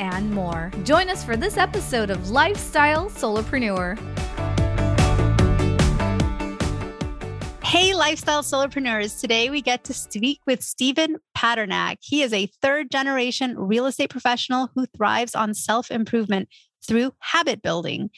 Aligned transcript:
and 0.00 0.30
more. 0.30 0.72
Join 0.84 1.08
us 1.08 1.24
for 1.24 1.36
this 1.36 1.56
episode 1.56 2.10
of 2.10 2.30
Lifestyle 2.30 3.10
Solopreneur. 3.10 3.98
Hey, 7.68 7.94
lifestyle 7.94 8.42
solopreneurs. 8.42 9.20
Today 9.20 9.50
we 9.50 9.60
get 9.60 9.84
to 9.84 9.92
speak 9.92 10.40
with 10.46 10.62
Steven 10.62 11.18
Padernacht. 11.36 11.98
He 12.00 12.22
is 12.22 12.32
a 12.32 12.50
third 12.62 12.90
generation 12.90 13.58
real 13.58 13.84
estate 13.84 14.08
professional 14.08 14.70
who 14.74 14.86
thrives 14.86 15.34
on 15.34 15.52
self 15.52 15.90
improvement 15.90 16.48
through 16.86 17.12
habit 17.18 17.60
building. 17.60 18.08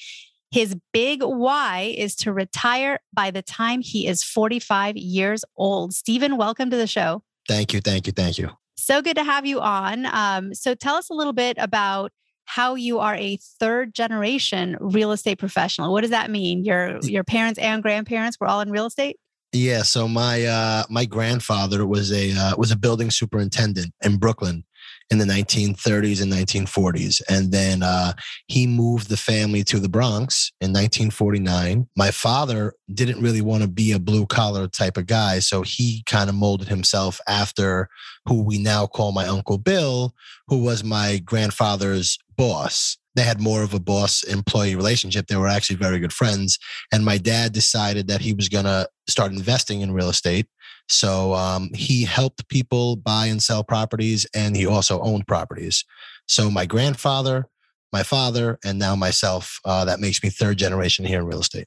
His 0.53 0.77
big 0.93 1.23
why 1.23 1.95
is 1.99 2.15
to 2.17 2.33
retire 2.33 3.01
by 3.13 3.33
the 3.33 3.43
time 3.43 3.81
he 3.81 4.07
is 4.07 4.23
45 4.23 4.97
years 4.97 5.45
old. 5.57 5.95
Stephen, 5.95 6.37
welcome 6.37 6.71
to 6.71 6.77
the 6.77 6.87
show. 6.87 7.25
Thank 7.49 7.73
you. 7.73 7.81
Thank 7.81 8.07
you. 8.07 8.13
Thank 8.13 8.39
you. 8.39 8.51
So 8.91 9.01
good 9.01 9.15
to 9.19 9.23
have 9.23 9.47
you 9.47 9.61
on. 9.61 10.05
Um, 10.07 10.53
so 10.53 10.75
tell 10.75 10.97
us 10.97 11.11
a 11.11 11.15
little 11.15 11.33
bit 11.33 11.57
about 11.61 12.11
how 12.47 12.75
you 12.75 12.99
are 12.99 13.15
a 13.15 13.39
third 13.61 13.95
generation 13.95 14.77
real 14.81 15.13
estate 15.13 15.39
professional. 15.39 15.93
What 15.93 16.01
does 16.01 16.11
that 16.11 16.29
mean? 16.29 16.65
Your 16.65 16.99
your 17.03 17.23
parents 17.23 17.61
and 17.61 17.85
grandparents 17.85 18.39
were 18.41 18.49
all 18.49 18.61
in 18.61 18.69
real 18.73 18.87
estate? 18.87 19.17
Yeah, 19.53 19.83
so 19.83 20.09
my 20.09 20.45
uh 20.45 20.83
my 20.91 21.05
grandfather 21.05 21.87
was 21.87 22.11
a 22.11 22.33
uh, 22.33 22.57
was 22.57 22.73
a 22.73 22.77
building 22.77 23.13
superintendent 23.13 23.95
in 24.03 24.17
Brooklyn 24.17 24.65
in 25.11 25.19
the 25.19 25.25
1930s 25.25 26.23
and 26.23 26.33
1940s. 26.33 27.21
And 27.29 27.51
then 27.51 27.83
uh, 27.83 28.13
he 28.47 28.67
moved 28.67 29.09
the 29.09 29.17
family 29.17 29.65
to 29.65 29.81
the 29.81 29.89
Bronx 29.89 30.53
in 30.61 30.71
1949. 30.71 31.89
My 31.97 32.11
father 32.11 32.75
didn't 32.93 33.21
really 33.21 33.41
want 33.41 33.63
to 33.63 33.69
be 33.69 33.93
a 33.93 33.99
blue 33.99 34.27
collar 34.27 34.69
type 34.69 34.97
of 34.97 35.07
guy. 35.07 35.41
So 35.41 35.63
he 35.63 36.05
kind 36.07 36.29
of 36.29 36.37
molded 36.37 36.69
himself 36.69 37.21
after 37.27 37.89
who 38.27 38.43
we 38.43 38.59
now 38.59 38.87
call 38.87 39.13
my 39.13 39.27
Uncle 39.27 39.59
Bill, 39.59 40.15
who 40.47 40.63
was 40.63 40.85
my 40.85 41.19
grandfather's 41.19 42.19
boss 42.37 42.97
they 43.17 43.23
had 43.23 43.41
more 43.41 43.63
of 43.63 43.75
a 43.75 43.81
boss 43.81 44.23
employee 44.23 44.77
relationship. 44.77 45.27
They 45.27 45.37
were 45.37 45.49
actually 45.49 45.77
very 45.77 45.99
good 45.99 46.13
friends. 46.13 46.59
And 46.93 47.05
my 47.05 47.19
dad 47.19 47.53
decided 47.53 48.07
that 48.09 48.21
he 48.21 48.33
was 48.33 48.49
going 48.49 48.65
to 48.65 48.89
start 49.09 49.33
investing 49.33 49.81
in 49.81 49.93
real 49.93 50.09
estate. 50.09 50.47
So 50.91 51.35
um, 51.35 51.71
he 51.73 52.05
helped 52.05 52.49
people 52.49 52.97
buy 52.97 53.27
and 53.27 53.43
sell 53.43 53.63
properties, 53.63 54.27
and 54.35 54.57
he 54.57 54.67
also 54.67 55.01
owned 55.01 55.27
properties. 55.27 55.85
So 56.27 56.51
my 56.51 56.67
grandfather, 56.67 57.47
my 57.93 58.03
father, 58.03 58.59
and 58.65 58.79
now 58.79 58.97
myself, 58.97 59.61
uh, 59.65 59.85
that 59.85 60.01
makes 60.01 60.23
me 60.23 60.31
third 60.31 60.59
generation 60.59 61.05
here 61.05 61.21
in 61.21 61.27
real 61.27 61.41
estate. 61.41 61.67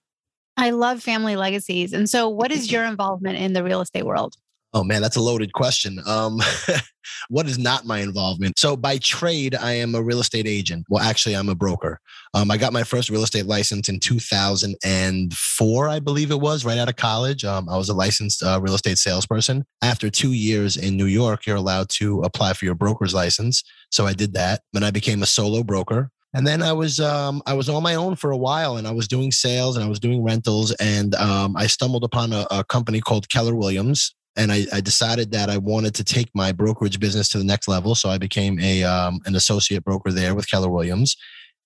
I 0.57 0.69
love 0.69 1.01
family 1.01 1.35
legacies. 1.35 1.93
And 1.93 2.09
so, 2.09 2.29
what 2.29 2.51
is 2.51 2.71
your 2.71 2.83
involvement 2.83 3.39
in 3.39 3.53
the 3.53 3.63
real 3.63 3.81
estate 3.81 4.05
world? 4.05 4.35
Oh 4.75 4.83
man, 4.83 5.01
that's 5.01 5.17
a 5.17 5.21
loaded 5.21 5.53
question. 5.53 5.99
Um, 6.07 6.39
what 7.29 7.47
is 7.47 7.59
not 7.59 7.85
my 7.85 7.99
involvement? 7.99 8.57
So 8.57 8.75
by 8.75 8.97
trade, 8.97 9.55
I 9.55 9.73
am 9.73 9.93
a 9.93 10.01
real 10.01 10.19
estate 10.19 10.47
agent. 10.47 10.85
Well, 10.89 11.03
actually, 11.03 11.35
I'm 11.35 11.49
a 11.49 11.55
broker. 11.55 11.99
Um, 12.33 12.49
I 12.49 12.57
got 12.57 12.73
my 12.73 12.83
first 12.83 13.09
real 13.09 13.23
estate 13.23 13.45
license 13.45 13.87
in 13.87 13.99
2004, 13.99 15.87
I 15.89 15.99
believe 15.99 16.31
it 16.31 16.39
was, 16.39 16.65
right 16.65 16.79
out 16.79 16.89
of 16.89 16.95
college. 16.95 17.45
Um, 17.45 17.69
I 17.69 17.77
was 17.77 17.89
a 17.89 17.93
licensed 17.93 18.41
uh, 18.41 18.59
real 18.61 18.73
estate 18.73 18.97
salesperson. 18.97 19.63
After 19.83 20.09
two 20.09 20.33
years 20.33 20.75
in 20.75 20.97
New 20.97 21.05
York, 21.05 21.45
you're 21.45 21.57
allowed 21.57 21.89
to 21.89 22.21
apply 22.21 22.53
for 22.53 22.65
your 22.65 22.75
broker's 22.75 23.13
license. 23.13 23.63
So 23.91 24.07
I 24.07 24.13
did 24.13 24.33
that. 24.33 24.61
Then 24.73 24.83
I 24.83 24.89
became 24.89 25.21
a 25.21 25.27
solo 25.27 25.63
broker. 25.63 26.09
And 26.35 26.47
then 26.47 26.63
I 26.63 26.73
was 26.73 26.99
um, 26.99 27.43
I 27.45 27.53
was 27.53 27.69
on 27.69 27.83
my 27.83 27.93
own 27.93 28.15
for 28.15 28.31
a 28.31 28.37
while, 28.37 28.77
and 28.77 28.87
I 28.87 28.91
was 28.91 29.07
doing 29.07 29.31
sales 29.31 29.75
and 29.75 29.85
I 29.85 29.87
was 29.87 29.99
doing 29.99 30.23
rentals, 30.23 30.71
and 30.79 31.13
um, 31.13 31.55
I 31.55 31.67
stumbled 31.67 32.03
upon 32.03 32.33
a, 32.33 32.47
a 32.49 32.63
company 32.63 33.01
called 33.01 33.29
Keller 33.29 33.53
Williams 33.53 34.15
and 34.35 34.51
I, 34.51 34.65
I, 34.73 34.81
decided 34.81 35.31
that 35.31 35.49
I 35.49 35.57
wanted 35.57 35.93
to 35.95 36.03
take 36.03 36.29
my 36.33 36.51
brokerage 36.51 36.99
business 36.99 37.29
to 37.29 37.37
the 37.37 37.43
next 37.43 37.67
level. 37.67 37.95
So 37.95 38.09
I 38.09 38.17
became 38.17 38.59
a 38.59 38.83
um, 38.83 39.19
an 39.25 39.35
associate 39.35 39.83
broker 39.83 40.11
there 40.11 40.35
with 40.35 40.49
Keller 40.49 40.69
Williams, 40.69 41.15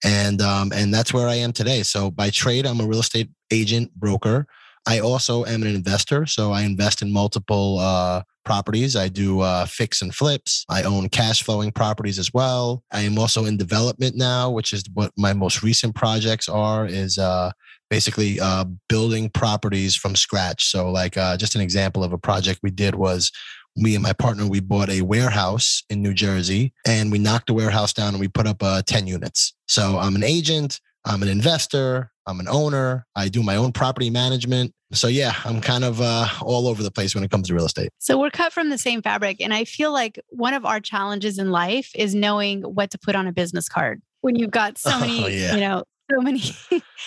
and 0.04 0.42
um, 0.42 0.72
and 0.74 0.94
that's 0.94 1.14
where 1.14 1.28
I 1.28 1.36
am 1.36 1.54
today. 1.54 1.84
So 1.84 2.12
by 2.12 2.30
trade, 2.30 2.66
I'm 2.66 2.80
a 2.80 2.88
real 2.88 3.00
estate 3.00 3.30
agent 3.52 3.94
broker. 3.96 4.48
I 4.86 5.00
also 5.00 5.44
am 5.46 5.64
an 5.64 5.68
investor, 5.68 6.26
so 6.26 6.52
I 6.52 6.62
invest 6.62 7.02
in 7.02 7.12
multiple 7.12 7.78
uh, 7.80 8.24
properties. 8.46 8.96
I 8.96 9.10
do 9.10 9.42
uh, 9.42 9.66
fix 9.66 10.02
and 10.02 10.16
flips. 10.16 10.66
I 10.70 10.84
own 10.84 11.10
cash 11.10 11.44
flowing 11.44 11.74
properties 11.74 12.18
as 12.18 12.34
well. 12.34 12.84
I 12.92 13.02
am 13.02 13.20
also 13.20 13.44
in 13.44 13.58
development 13.58 14.16
now, 14.16 14.50
which 14.50 14.72
is 14.72 14.86
what 14.94 15.12
my 15.18 15.34
most 15.34 15.62
recent 15.62 15.94
projects 15.94 16.48
are. 16.48 16.86
Is 16.86 17.18
uh, 17.18 17.52
basically 17.90 18.40
uh, 18.40 18.66
building 18.90 19.30
properties 19.30 19.96
from 19.96 20.16
scratch. 20.16 20.70
So, 20.70 20.92
like 20.92 21.18
uh, 21.18 21.38
just 21.38 21.56
an 21.56 21.62
example 21.62 22.04
of 22.04 22.14
a 22.14 22.18
project 22.18 22.60
we 22.64 22.72
did 22.72 22.96
was 22.96 23.32
me 23.76 23.94
and 23.94 24.04
my 24.04 24.14
partner 24.14 24.48
we 24.48 24.60
bought 24.60 24.90
a 24.90 25.02
warehouse 25.02 25.84
in 25.90 26.02
New 26.02 26.14
Jersey, 26.14 26.74
and 26.86 27.12
we 27.12 27.20
knocked 27.20 27.48
the 27.48 27.54
warehouse 27.54 27.94
down 27.94 28.10
and 28.10 28.20
we 28.20 28.28
put 28.28 28.48
up 28.48 28.62
uh, 28.62 28.82
ten 28.86 29.08
units. 29.08 29.54
So 29.68 29.98
I'm 29.98 30.16
an 30.16 30.24
agent. 30.24 30.80
I'm 31.06 31.22
an 31.22 31.30
investor. 31.30 32.12
I'm 32.26 32.42
an 32.42 32.50
owner. 32.50 33.06
I 33.16 33.30
do 33.30 33.42
my 33.42 33.56
own 33.56 33.72
property 33.72 34.10
management. 34.10 34.74
So 34.94 35.08
yeah, 35.08 35.34
I'm 35.46 35.62
kind 35.62 35.84
of 35.84 36.02
uh, 36.02 36.28
all 36.42 36.68
over 36.68 36.84
the 36.84 36.92
place 36.92 37.16
when 37.16 37.24
it 37.24 37.32
comes 37.32 37.48
to 37.48 37.54
real 37.54 37.66
estate. 37.66 37.90
So 38.00 38.20
we're 38.20 38.30
cut 38.30 38.54
from 38.54 38.70
the 38.70 38.78
same 38.78 39.02
fabric, 39.02 39.38
and 39.42 39.54
I 39.54 39.64
feel 39.64 39.92
like 39.92 40.20
one 40.30 40.54
of 40.54 40.66
our 40.66 40.80
challenges 40.80 41.40
in 41.40 41.52
life 41.52 41.92
is 41.96 42.14
knowing 42.16 42.62
what 42.62 42.92
to 42.92 42.98
put 42.98 43.16
on 43.16 43.28
a 43.28 43.32
business 43.32 43.70
card 43.70 44.02
when 44.22 44.36
you've 44.36 44.52
got 44.52 44.78
so 44.78 44.90
many, 45.00 45.24
oh, 45.24 45.28
yeah. 45.28 45.56
you 45.56 45.62
know, 45.62 45.84
so 46.10 46.22
many 46.22 46.40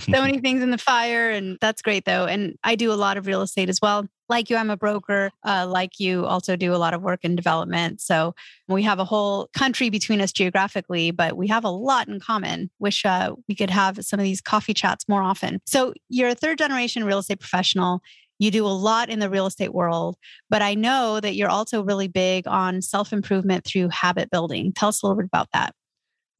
so 0.00 0.22
many 0.22 0.38
things 0.38 0.62
in 0.62 0.70
the 0.70 0.78
fire 0.78 1.30
and 1.30 1.58
that's 1.60 1.82
great 1.82 2.04
though 2.04 2.24
and 2.24 2.56
i 2.64 2.74
do 2.74 2.92
a 2.92 2.94
lot 2.94 3.16
of 3.16 3.26
real 3.26 3.42
estate 3.42 3.68
as 3.68 3.78
well 3.80 4.06
like 4.28 4.48
you 4.48 4.56
i'm 4.56 4.70
a 4.70 4.76
broker 4.76 5.30
uh, 5.44 5.66
like 5.68 6.00
you 6.00 6.24
also 6.24 6.56
do 6.56 6.74
a 6.74 6.76
lot 6.76 6.94
of 6.94 7.02
work 7.02 7.20
in 7.22 7.36
development 7.36 8.00
so 8.00 8.34
we 8.68 8.82
have 8.82 8.98
a 8.98 9.04
whole 9.04 9.48
country 9.54 9.90
between 9.90 10.20
us 10.20 10.32
geographically 10.32 11.10
but 11.10 11.36
we 11.36 11.46
have 11.46 11.64
a 11.64 11.70
lot 11.70 12.08
in 12.08 12.18
common 12.20 12.70
wish 12.78 13.04
uh, 13.04 13.32
we 13.48 13.54
could 13.54 13.70
have 13.70 13.98
some 14.04 14.18
of 14.18 14.24
these 14.24 14.40
coffee 14.40 14.74
chats 14.74 15.08
more 15.08 15.22
often 15.22 15.60
so 15.66 15.92
you're 16.08 16.30
a 16.30 16.34
third 16.34 16.58
generation 16.58 17.04
real 17.04 17.18
estate 17.18 17.40
professional 17.40 18.00
you 18.38 18.50
do 18.50 18.66
a 18.66 18.68
lot 18.68 19.08
in 19.08 19.20
the 19.20 19.30
real 19.30 19.46
estate 19.46 19.72
world, 19.72 20.16
but 20.50 20.62
I 20.62 20.74
know 20.74 21.20
that 21.20 21.36
you're 21.36 21.48
also 21.48 21.84
really 21.84 22.08
big 22.08 22.48
on 22.48 22.82
self 22.82 23.12
improvement 23.12 23.64
through 23.64 23.90
habit 23.90 24.30
building. 24.30 24.72
Tell 24.72 24.88
us 24.88 25.00
a 25.00 25.06
little 25.06 25.16
bit 25.16 25.26
about 25.26 25.46
that. 25.52 25.76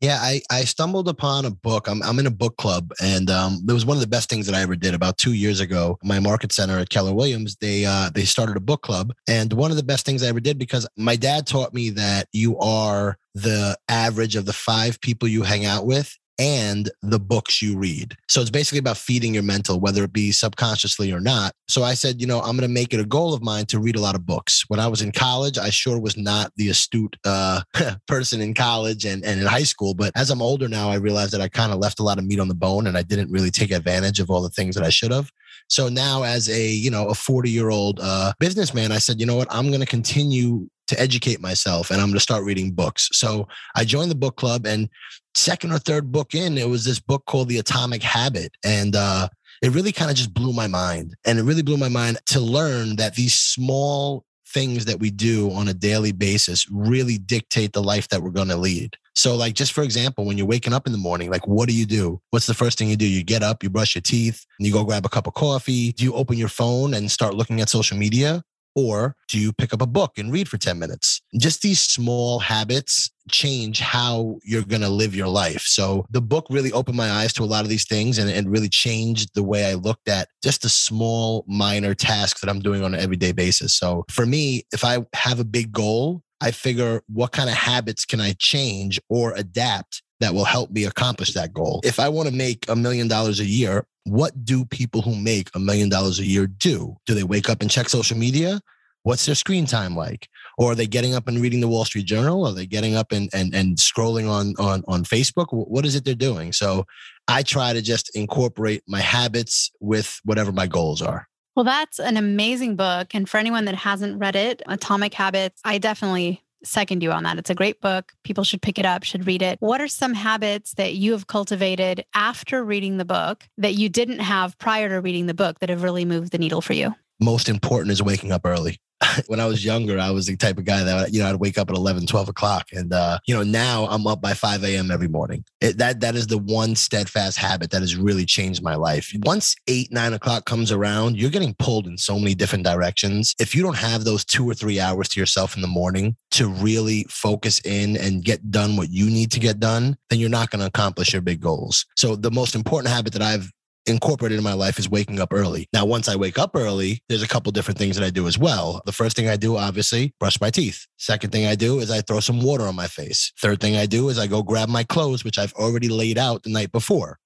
Yeah, 0.03 0.19
I, 0.21 0.43
I 0.51 0.65
stumbled 0.65 1.09
upon 1.09 1.45
a 1.45 1.51
book. 1.53 1.87
I'm, 1.87 2.03
I'm 2.03 2.19
in 2.19 2.27
a 2.27 2.31
book 2.31 2.57
club, 2.57 2.93
and 3.01 3.31
um, 3.31 3.65
it 3.69 3.73
was 3.73 3.87
one 3.87 3.97
of 3.97 4.01
the 4.01 4.09
best 4.09 4.29
things 4.29 4.47
that 4.47 4.55
I 4.55 4.61
ever 4.61 4.75
did. 4.75 4.95
About 4.95 5.17
two 5.17 5.33
years 5.33 5.61
ago, 5.61 5.97
my 6.03 6.19
market 6.19 6.51
center 6.51 6.77
at 6.81 6.91
Keller 6.91 7.15
Williams, 7.15 7.57
they 7.61 7.85
uh, 7.85 8.11
they 8.13 8.25
started 8.25 8.57
a 8.57 8.61
book 8.61 8.83
club, 8.83 9.13
and 9.29 9.53
one 9.53 9.71
of 9.71 9.77
the 9.77 9.85
best 9.85 10.05
things 10.05 10.25
I 10.25 10.27
ever 10.27 10.41
did 10.41 10.59
because 10.59 10.89
my 10.97 11.15
dad 11.15 11.47
taught 11.47 11.73
me 11.73 11.91
that 11.91 12.27
you 12.33 12.59
are 12.59 13.17
the 13.37 13.79
average 13.89 14.35
of 14.35 14.45
the 14.45 14.53
five 14.53 15.01
people 15.01 15.29
you 15.29 15.45
hang 15.45 15.65
out 15.65 15.87
with 15.87 16.19
and 16.43 16.91
the 17.03 17.21
books 17.21 17.63
you 17.63 17.79
read. 17.79 18.17
So 18.29 18.41
it's 18.41 18.51
basically 18.51 18.81
about 18.81 18.97
feeding 18.97 19.33
your 19.33 19.45
mental, 19.45 19.79
whether 19.79 20.03
it 20.03 20.13
be 20.13 20.33
subconsciously 20.33 21.13
or 21.13 21.21
not. 21.21 21.53
So 21.69 21.85
I 21.85 21.95
said, 21.95 22.21
you 22.21 22.27
know, 22.27 22.41
I'm 22.41 22.57
going 22.57 22.69
to 22.69 22.75
make 22.75 22.93
it 22.93 22.99
a 22.99 23.05
goal 23.05 23.33
of 23.33 23.45
mine 23.45 23.67
to 23.67 23.79
read 23.79 23.95
a 23.95 24.01
lot 24.01 24.17
of 24.17 24.27
books. 24.27 24.65
When 24.67 24.81
I 24.81 24.89
was 24.89 25.03
in 25.03 25.13
college, 25.13 25.57
I 25.57 25.71
sure 25.71 26.01
was 26.01 26.17
not 26.17 26.51
the 26.57 26.69
astute 26.69 27.17
uh, 27.25 27.63
person 28.09 28.41
in 28.41 28.55
college 28.55 29.05
and, 29.05 29.25
and 29.25 29.41
in 29.41 29.47
high 29.47 29.63
school. 29.63 29.95
But 29.95 30.11
as 30.17 30.31
I'm 30.31 30.43
older 30.43 30.69
now, 30.69 30.91
I 30.91 30.97
realized 30.97 31.33
that 31.33 31.41
I 31.41 31.49
kind 31.49 31.71
of 31.71 31.79
left 31.79 32.01
a 32.01 32.03
lot 32.03 32.19
of 32.19 32.27
meat 32.27 32.41
on 32.41 32.49
the 32.49 32.55
bone 32.57 32.89
and 32.89 32.99
I 32.99 33.03
didn't 33.03 33.31
really 33.31 33.53
take 33.53 33.71
advantage 33.71 34.19
of 34.19 34.29
all 34.29 34.43
the 34.43 34.51
things 34.51 34.75
that 34.75 34.85
I 34.85 34.91
should 34.91 35.13
have. 35.13 35.31
So 35.69 35.89
now, 35.89 36.25
as 36.25 36.51
a 36.51 36.67
you 36.67 36.91
know 36.91 37.09
a 37.09 37.15
40 37.15 37.49
year 37.51 37.71
old 37.71 38.01
uh, 38.03 38.33
businessman, 38.41 38.91
I 38.91 38.99
said, 38.99 39.21
you 39.21 39.27
know 39.27 39.37
what, 39.37 39.49
I'm 39.51 39.69
going 39.69 39.81
to 39.81 39.87
continue 39.87 40.69
to 40.89 41.01
educate 41.01 41.41
myself 41.41 41.91
and 41.91 42.01
I'm 42.01 42.09
going 42.09 42.17
to 42.17 42.21
start 42.21 42.45
reading 42.45 42.73
books. 42.73 43.09
So 43.13 43.49
I 43.75 43.85
joined 43.85 44.11
the 44.11 44.17
book 44.17 44.37
club 44.37 44.67
and 44.67 44.89
second 45.35 45.73
or 45.73 45.79
third 45.79 46.13
book 46.13 46.35
in, 46.35 46.59
it 46.59 46.69
was 46.69 46.85
this 46.85 47.01
book 47.01 47.25
called 47.27 47.49
The 47.49 47.59
Atomic 47.59 48.03
Habit. 48.03 48.57
And 48.65 48.97
uh, 48.97 49.29
it 49.63 49.71
really 49.71 49.93
kind 49.93 50.11
of 50.11 50.17
just 50.17 50.35
blew 50.35 50.53
my 50.53 50.67
mind. 50.67 51.15
And 51.25 51.39
it 51.39 51.43
really 51.43 51.63
blew 51.63 51.77
my 51.77 51.89
mind 51.89 52.19
to 52.27 52.41
learn 52.41 52.97
that 52.97 53.15
these 53.15 53.35
small 53.35 54.25
things 54.53 54.85
that 54.85 55.01
we 55.01 55.11
do 55.11 55.51
on 55.53 55.69
a 55.69 55.75
daily 55.75 56.13
basis 56.13 56.67
really 56.71 57.17
dictate 57.17 57.73
the 57.73 57.83
life 57.83 58.09
that 58.09 58.23
we're 58.23 58.31
going 58.31 58.49
to 58.49 58.57
lead. 58.57 58.97
So, 59.15 59.35
like, 59.35 59.55
just 59.55 59.73
for 59.73 59.83
example, 59.83 60.25
when 60.25 60.39
you're 60.39 60.47
waking 60.47 60.73
up 60.73 60.87
in 60.87 60.93
the 60.93 60.99
morning, 60.99 61.31
like, 61.31 61.47
what 61.47 61.69
do 61.69 61.75
you 61.75 61.87
do? 61.87 62.21
What's 62.31 62.47
the 62.47 62.55
first 62.55 62.79
thing 62.79 62.89
you 62.89 62.97
do? 62.97 63.07
You 63.07 63.25
get 63.25 63.43
up, 63.43 63.63
you 63.63 63.71
brush 63.71 63.95
your 63.95 64.03
teeth, 64.03 64.45
and 64.59 64.67
you 64.67 64.73
go 64.73 64.85
grab 64.85 65.05
a 65.05 65.09
cup 65.09 65.27
of 65.27 65.35
coffee. 65.35 65.93
Do 65.93 66.05
you 66.05 66.15
open 66.15 66.39
your 66.39 66.49
phone 66.49 66.95
and 66.95 67.11
start 67.11 67.35
looking 67.35 67.61
at 67.61 67.69
social 67.69 67.97
media? 67.97 68.43
Or 68.75 69.17
do 69.29 69.39
you 69.39 69.53
pick 69.53 69.73
up 69.73 69.83
a 69.83 69.87
book 69.87 70.19
and 70.19 70.33
read 70.33 70.49
for 70.49 70.59
10 70.59 70.79
minutes? 70.79 71.21
Just 71.39 71.63
these 71.63 71.81
small 71.81 72.39
habits 72.39 73.11
change 73.31 73.81
how 73.81 74.39
you're 74.43 74.65
going 74.65 74.83
to 74.83 74.89
live 74.89 75.15
your 75.15 75.29
life. 75.29 75.63
So 75.63 76.05
the 76.11 76.21
book 76.21 76.47
really 76.51 76.73
opened 76.73 76.97
my 76.97 77.11
eyes 77.11 77.33
to 77.35 77.43
a 77.43 77.45
lot 77.45 77.65
of 77.65 77.69
these 77.69 77.87
things 77.87 78.19
and, 78.19 78.31
and 78.31 78.51
really 78.51 78.69
changed 78.69 79.31
the 79.35 79.43
way 79.43 79.67
I 79.67 79.75
looked 79.75 80.09
at 80.09 80.29
just 80.43 80.63
the 80.63 80.69
small, 80.69 81.45
minor 81.47 81.95
tasks 81.95 82.41
that 82.41 82.51
I'm 82.51 82.61
doing 82.61 82.83
on 82.83 82.95
an 82.95 83.01
everyday 83.01 83.33
basis. 83.33 83.75
So 83.75 84.05
for 84.11 84.27
me, 84.27 84.65
if 84.73 84.85
I 84.85 85.05
have 85.15 85.39
a 85.39 85.45
big 85.45 85.73
goal, 85.73 86.23
I 86.41 86.51
figure 86.51 87.03
what 87.07 87.31
kind 87.31 87.49
of 87.49 87.55
habits 87.55 88.05
can 88.05 88.21
I 88.21 88.35
change 88.37 89.01
or 89.09 89.33
adapt 89.37 90.03
that 90.23 90.35
will 90.35 90.45
help 90.45 90.71
me 90.71 90.85
accomplish 90.85 91.33
that 91.35 91.53
goal. 91.53 91.81
If 91.85 92.01
I 92.01 92.09
want 92.09 92.29
to 92.29 92.35
make 92.35 92.69
a 92.69 92.77
million 92.77 93.09
dollars 93.09 93.41
a 93.41 93.45
year, 93.45 93.87
what 94.05 94.45
do 94.45 94.65
people 94.65 95.03
who 95.03 95.15
make 95.15 95.51
a 95.55 95.59
million 95.59 95.89
dollars 95.89 96.19
a 96.19 96.25
year 96.25 96.47
do? 96.47 96.97
Do 97.07 97.15
they 97.15 97.25
wake 97.25 97.49
up 97.49 97.61
and 97.61 97.71
check 97.71 97.89
social 97.89 98.17
media? 98.17 98.61
What's 99.05 99.27
their 99.27 99.35
screen 99.35 99.67
time 99.67 99.97
like? 99.97 100.29
Or 100.59 100.73
are 100.73 100.75
they 100.75 100.87
getting 100.87 101.15
up 101.15 101.27
and 101.27 101.41
reading 101.41 101.61
the 101.61 101.69
Wall 101.69 101.85
Street 101.85 102.07
Journal? 102.07 102.47
Are 102.47 102.53
they 102.53 102.67
getting 102.67 102.95
up 102.95 103.11
and 103.11 103.29
and, 103.33 103.55
and 103.55 103.77
scrolling 103.77 104.31
on, 104.31 104.55
on 104.59 104.85
on 104.87 105.05
Facebook? 105.05 105.47
What 105.51 105.85
is 105.85 105.95
it 105.97 106.05
they're 106.05 106.15
doing? 106.15 106.53
So 106.53 106.87
I 107.27 107.43
try 107.43 107.73
to 107.73 107.83
just 107.83 108.15
incorporate 108.17 108.83
my 108.87 109.01
habits 109.01 109.71
with 109.81 110.21
whatever 110.25 110.53
my 110.53 110.67
goals 110.67 111.03
are. 111.03 111.29
Well, 111.55 111.65
that's 111.65 111.99
an 111.99 112.17
amazing 112.17 112.77
book. 112.77 113.15
And 113.15 113.29
for 113.29 113.39
anyone 113.39 113.67
that 113.67 113.75
hasn't 113.75 114.19
read 114.19 114.37
it, 114.37 114.63
Atomic 114.67 115.15
Habits, 115.15 115.61
I 115.65 115.79
definitely 115.79 116.43
second 116.65 117.03
you 117.03 117.13
on 117.13 117.25
that. 117.25 117.39
It's 117.39 117.51
a 117.51 117.55
great 117.55 117.81
book. 117.81 118.13
People 118.25 118.45
should 118.45 118.63
pick 118.63 118.79
it 118.79 118.87
up, 118.87 119.05
should 119.05 119.27
read 119.27 119.43
it. 119.43 119.59
What 119.61 119.81
are 119.81 119.89
some 119.89 120.15
habits 120.15 120.75
that 120.75 120.95
you 120.95 121.13
have 121.13 121.27
cultivated 121.27 122.05
after 122.15 122.65
reading 122.65 122.97
the 122.97 123.05
book 123.05 123.45
that 123.59 123.75
you 123.75 123.89
didn't 123.89 124.21
have 124.21 124.59
prior 124.59 124.89
to 124.89 125.01
reading 125.01 125.27
the 125.27 125.35
book 125.35 125.59
that 125.61 125.69
have 125.69 125.83
really 125.83 126.05
moved 126.05 126.33
the 126.33 126.39
needle 126.39 126.61
for 126.61 126.73
you? 126.73 126.95
Most 127.21 127.49
important 127.49 127.93
is 127.93 128.03
waking 128.03 128.33
up 128.33 128.43
early. 128.45 128.79
when 129.27 129.41
I 129.41 129.47
was 129.47 129.65
younger, 129.65 129.99
I 129.99 130.11
was 130.11 130.27
the 130.27 130.37
type 130.37 130.59
of 130.59 130.65
guy 130.65 130.83
that, 130.85 131.13
you 131.13 131.21
know, 131.21 131.29
I'd 131.29 131.37
wake 131.37 131.59
up 131.59 131.71
at 131.71 131.77
11, 131.77 132.07
12 132.07 132.29
o'clock. 132.29 132.69
And, 132.73 132.93
uh, 132.93 133.19
you 133.27 133.35
know, 133.35 133.43
now 133.43 133.87
I'm 133.87 134.07
up 134.07 134.21
by 134.21 134.35
5 134.35 134.65
a.m. 134.65 134.91
every 134.91 135.09
morning. 135.09 135.45
It, 135.61 135.79
that, 135.79 136.01
that 136.01 136.15
is 136.15 136.27
the 136.27 136.39
one 136.39 136.75
steadfast 136.75 137.39
habit 137.39 137.71
that 137.71 137.81
has 137.81 137.97
really 137.97 138.25
changed 138.25 138.63
my 138.63 138.75
life. 138.75 139.13
Once 139.25 139.55
eight, 139.69 139.93
nine 139.93 140.13
o'clock 140.13 140.45
comes 140.45 140.73
around, 140.73 141.17
you're 141.17 141.31
getting 141.31 141.55
pulled 141.59 141.87
in 141.87 141.99
so 141.99 142.19
many 142.19 142.35
different 142.35 142.65
directions. 142.65 143.35
If 143.39 143.55
you 143.55 143.63
don't 143.63 143.77
have 143.77 144.05
those 144.05 144.25
two 144.25 144.49
or 144.49 144.55
three 144.55 144.81
hours 144.81 145.09
to 145.11 145.21
yourself 145.21 145.57
in 145.57 145.63
the 145.63 145.69
morning 145.69 146.17
to 146.33 146.49
really 146.49 147.07
focus 147.09 147.61
in 147.65 147.97
and 147.97 148.25
get 148.25 148.51
done 148.51 148.77
what 148.77 148.91
you 148.91 149.07
need 149.07 149.31
to 149.33 149.41
get 149.41 149.61
done, 149.61 149.97
then 150.11 150.19
you're 150.19 150.31
not 150.31 150.51
going 150.51 150.61
to 150.61 150.67
accomplish 150.67 151.13
your 151.13 151.23
big 151.23 151.41
goals. 151.41 151.87
So 151.97 152.17
the 152.17 152.31
most 152.31 152.55
important 152.55 152.93
habit 152.93 153.13
that 153.13 153.23
I've 153.23 153.51
incorporated 153.87 154.39
in 154.39 154.45
my 154.45 154.53
life 154.53 154.79
is 154.79 154.89
waking 154.89 155.21
up 155.21 155.33
early. 155.33 155.69
Now, 155.73 155.85
once 155.85 156.09
I 156.09 156.17
wake 156.17 156.39
up 156.39 156.53
early, 156.55 157.03
there's 157.09 157.23
a 157.23 157.29
couple 157.29 157.53
different 157.53 157.79
things 157.79 157.97
that 157.97 158.05
I 158.05 158.11
do 158.11 158.27
as 158.27 158.39
well. 158.39 158.81
The 158.87 158.93
first 158.93 159.17
thing 159.17 159.29
I 159.29 159.37
do, 159.37 159.57
obviously, 159.57 160.15
brush 160.21 160.41
my 160.41 160.51
teeth. 160.51 160.87
Second 160.99 161.31
thing 161.31 161.47
I 161.47 161.55
do 161.55 161.81
is 161.81 161.91
I 161.91 162.01
throw 162.01 162.21
some 162.21 162.41
water 162.41 162.65
on 162.65 162.77
my 162.77 162.87
face. 162.87 163.33
Third 163.41 163.61
thing 163.61 163.77
I 163.77 163.87
do 163.87 164.09
is 164.09 164.19
I 164.19 164.27
go 164.27 164.43
grab 164.43 164.69
my 164.69 164.85
clothes, 164.85 165.25
which 165.25 165.39
I've 165.39 165.53
already 165.55 165.89
laid 165.89 166.19
out 166.19 166.43
the 166.43 166.51
night 166.51 166.73
before. 166.73 167.19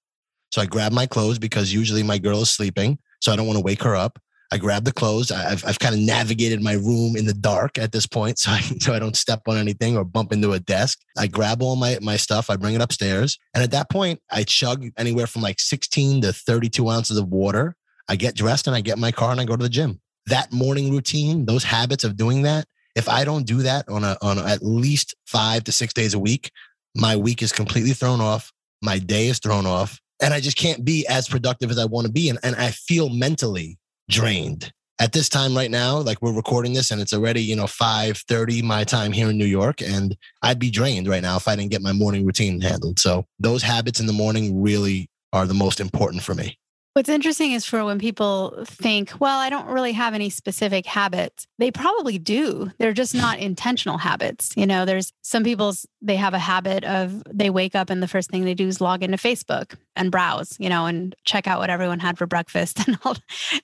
So 0.51 0.63
I 0.63 0.67
grab 0.67 0.93
my 0.93 1.07
clothes 1.07 1.39
because 1.39 1.73
usually 1.75 2.03
my 2.03 2.19
girl 2.19 2.43
is 2.43 2.51
sleeping. 2.51 2.99
So 3.21 3.33
I 3.33 3.37
don't 3.37 3.47
want 3.47 3.59
to 3.59 3.65
wake 3.65 3.83
her 3.83 3.97
up. 3.97 4.19
I 4.53 4.59
grab 4.59 4.85
the 4.85 4.93
clothes. 4.93 5.31
I've, 5.31 5.65
I've 5.65 5.79
kind 5.79 5.95
of 5.95 6.01
navigated 6.01 6.63
my 6.63 6.75
room 6.75 7.17
in 7.17 7.27
the 7.27 7.35
dark 7.35 7.79
at 7.79 7.93
this 7.93 8.07
point, 8.07 8.39
so 8.39 8.51
I, 8.51 8.61
so 8.61 8.93
I 8.95 8.99
don't 8.99 9.17
step 9.17 9.43
on 9.49 9.57
anything 9.57 9.97
or 9.97 10.05
bump 10.05 10.33
into 10.33 10.53
a 10.53 10.61
desk. 10.61 10.99
I 11.17 11.27
grab 11.27 11.63
all 11.63 11.77
my, 11.77 11.99
my 12.01 12.17
stuff, 12.17 12.51
I 12.51 12.57
bring 12.57 12.75
it 12.75 12.81
upstairs. 12.81 13.39
And 13.55 13.63
at 13.63 13.71
that 13.73 13.91
point, 13.91 14.21
I 14.31 14.45
chug 14.45 14.87
anywhere 14.97 15.27
from 15.27 15.43
like 15.43 15.61
16 15.61 16.23
to 16.23 16.33
32 16.33 16.89
ounces 16.89 17.19
of 17.19 17.29
water. 17.29 17.77
I 18.09 18.17
get 18.17 18.37
dressed 18.37 18.67
and 18.67 18.77
I 18.77 18.81
get 18.81 18.99
my 18.99 19.11
car 19.11 19.33
and 19.33 19.41
I 19.41 19.45
go 19.45 19.57
to 19.57 19.63
the 19.63 19.69
gym. 19.69 20.01
That 20.27 20.53
morning 20.53 20.93
routine, 20.93 21.47
those 21.47 21.65
habits 21.65 22.05
of 22.05 22.17
doing 22.17 22.43
that, 22.43 22.67
if 22.95 23.09
I 23.09 23.25
don't 23.25 23.47
do 23.47 23.59
that 23.63 23.89
on 23.89 24.05
a, 24.05 24.17
on 24.23 24.39
at 24.39 24.63
least 24.63 25.15
five 25.27 25.65
to 25.65 25.73
six 25.73 25.93
days 25.93 26.15
a 26.15 26.19
week, 26.19 26.51
my 26.95 27.17
week 27.17 27.43
is 27.43 27.53
completely 27.53 27.93
thrown 27.93 28.21
off. 28.21 28.53
My 28.83 28.99
day 28.99 29.29
is 29.29 29.39
thrown 29.39 29.67
off 29.67 30.01
and 30.21 30.33
I 30.33 30.41
just 30.41 30.57
can't 30.57 30.85
be 30.85 31.07
as 31.09 31.29
productive 31.29 31.71
as 31.71 31.79
I 31.79 31.85
want 31.85 32.07
to 32.07 32.13
be. 32.13 32.29
And, 32.29 32.39
and 32.43 32.57
I 32.57 32.71
feel 32.71 33.09
mentally 33.09 33.79
drained. 34.09 34.73
At 34.99 35.13
this 35.13 35.29
time 35.29 35.55
right 35.55 35.71
now 35.71 35.99
like 35.99 36.23
we're 36.23 36.33
recording 36.33 36.73
this 36.73 36.91
and 36.91 37.03
it's 37.03 37.13
already 37.13 37.43
you 37.43 37.55
know 37.55 37.65
5.30 37.65 38.63
my 38.63 38.83
time 38.83 39.13
here 39.13 39.29
in 39.29 39.37
new 39.37 39.45
york 39.45 39.83
and 39.83 40.17
i'd 40.41 40.59
be 40.59 40.71
drained 40.71 41.07
right 41.07 41.21
now 41.21 41.37
if 41.37 41.47
i 41.47 41.55
didn't 41.55 41.71
get 41.71 41.83
my 41.83 41.93
morning 41.93 42.25
routine 42.25 42.63
handled. 42.63 42.99
So 42.99 43.27
those 43.39 43.63
habits 43.63 44.01
in 44.01 44.07
the 44.07 44.15
morning 44.15 44.63
really 44.63 45.11
are 45.35 45.47
the 45.47 45.53
most 45.53 45.81
important 45.81 46.23
for 46.23 46.35
me 46.35 46.57
What's 46.97 47.11
interesting 47.11 47.53
is 47.53 47.67
for 47.67 47.85
when 47.85 47.99
people 47.99 48.65
think, 48.65 49.13
well, 49.21 49.39
I 49.39 49.51
don't 49.51 49.67
really 49.67 49.93
have 49.93 50.15
any 50.15 50.31
specific 50.31 50.87
habits. 50.87 51.47
They 51.59 51.71
probably 51.71 52.17
do. 52.17 52.73
They're 52.79 52.95
just 52.95 53.15
not 53.15 53.39
intentional 53.39 53.99
habits. 53.99 54.55
You 54.57 54.67
know, 54.67 54.87
there's 54.87 55.13
some 55.21 55.45
people's, 55.45 55.85
they 56.01 56.17
have 56.17 56.33
a 56.33 56.39
habit 56.39 56.85
of 56.85 57.23
they 57.31 57.51
wake 57.51 57.75
up 57.75 57.91
and 57.91 58.03
the 58.03 58.09
first 58.09 58.31
thing 58.31 58.47
they 58.47 58.55
do 58.55 58.67
is 58.67 58.81
log 58.81 59.03
into 59.03 59.19
Facebook 59.19 59.75
and 59.95 60.11
browse, 60.11 60.57
you 60.59 60.71
know, 60.71 60.87
and 60.87 61.15
check 61.25 61.47
out 61.47 61.59
what 61.59 61.69
everyone 61.69 62.01
had 62.01 62.17
for 62.17 62.27
breakfast 62.27 62.79
and 62.89 62.99
all, 63.05 63.19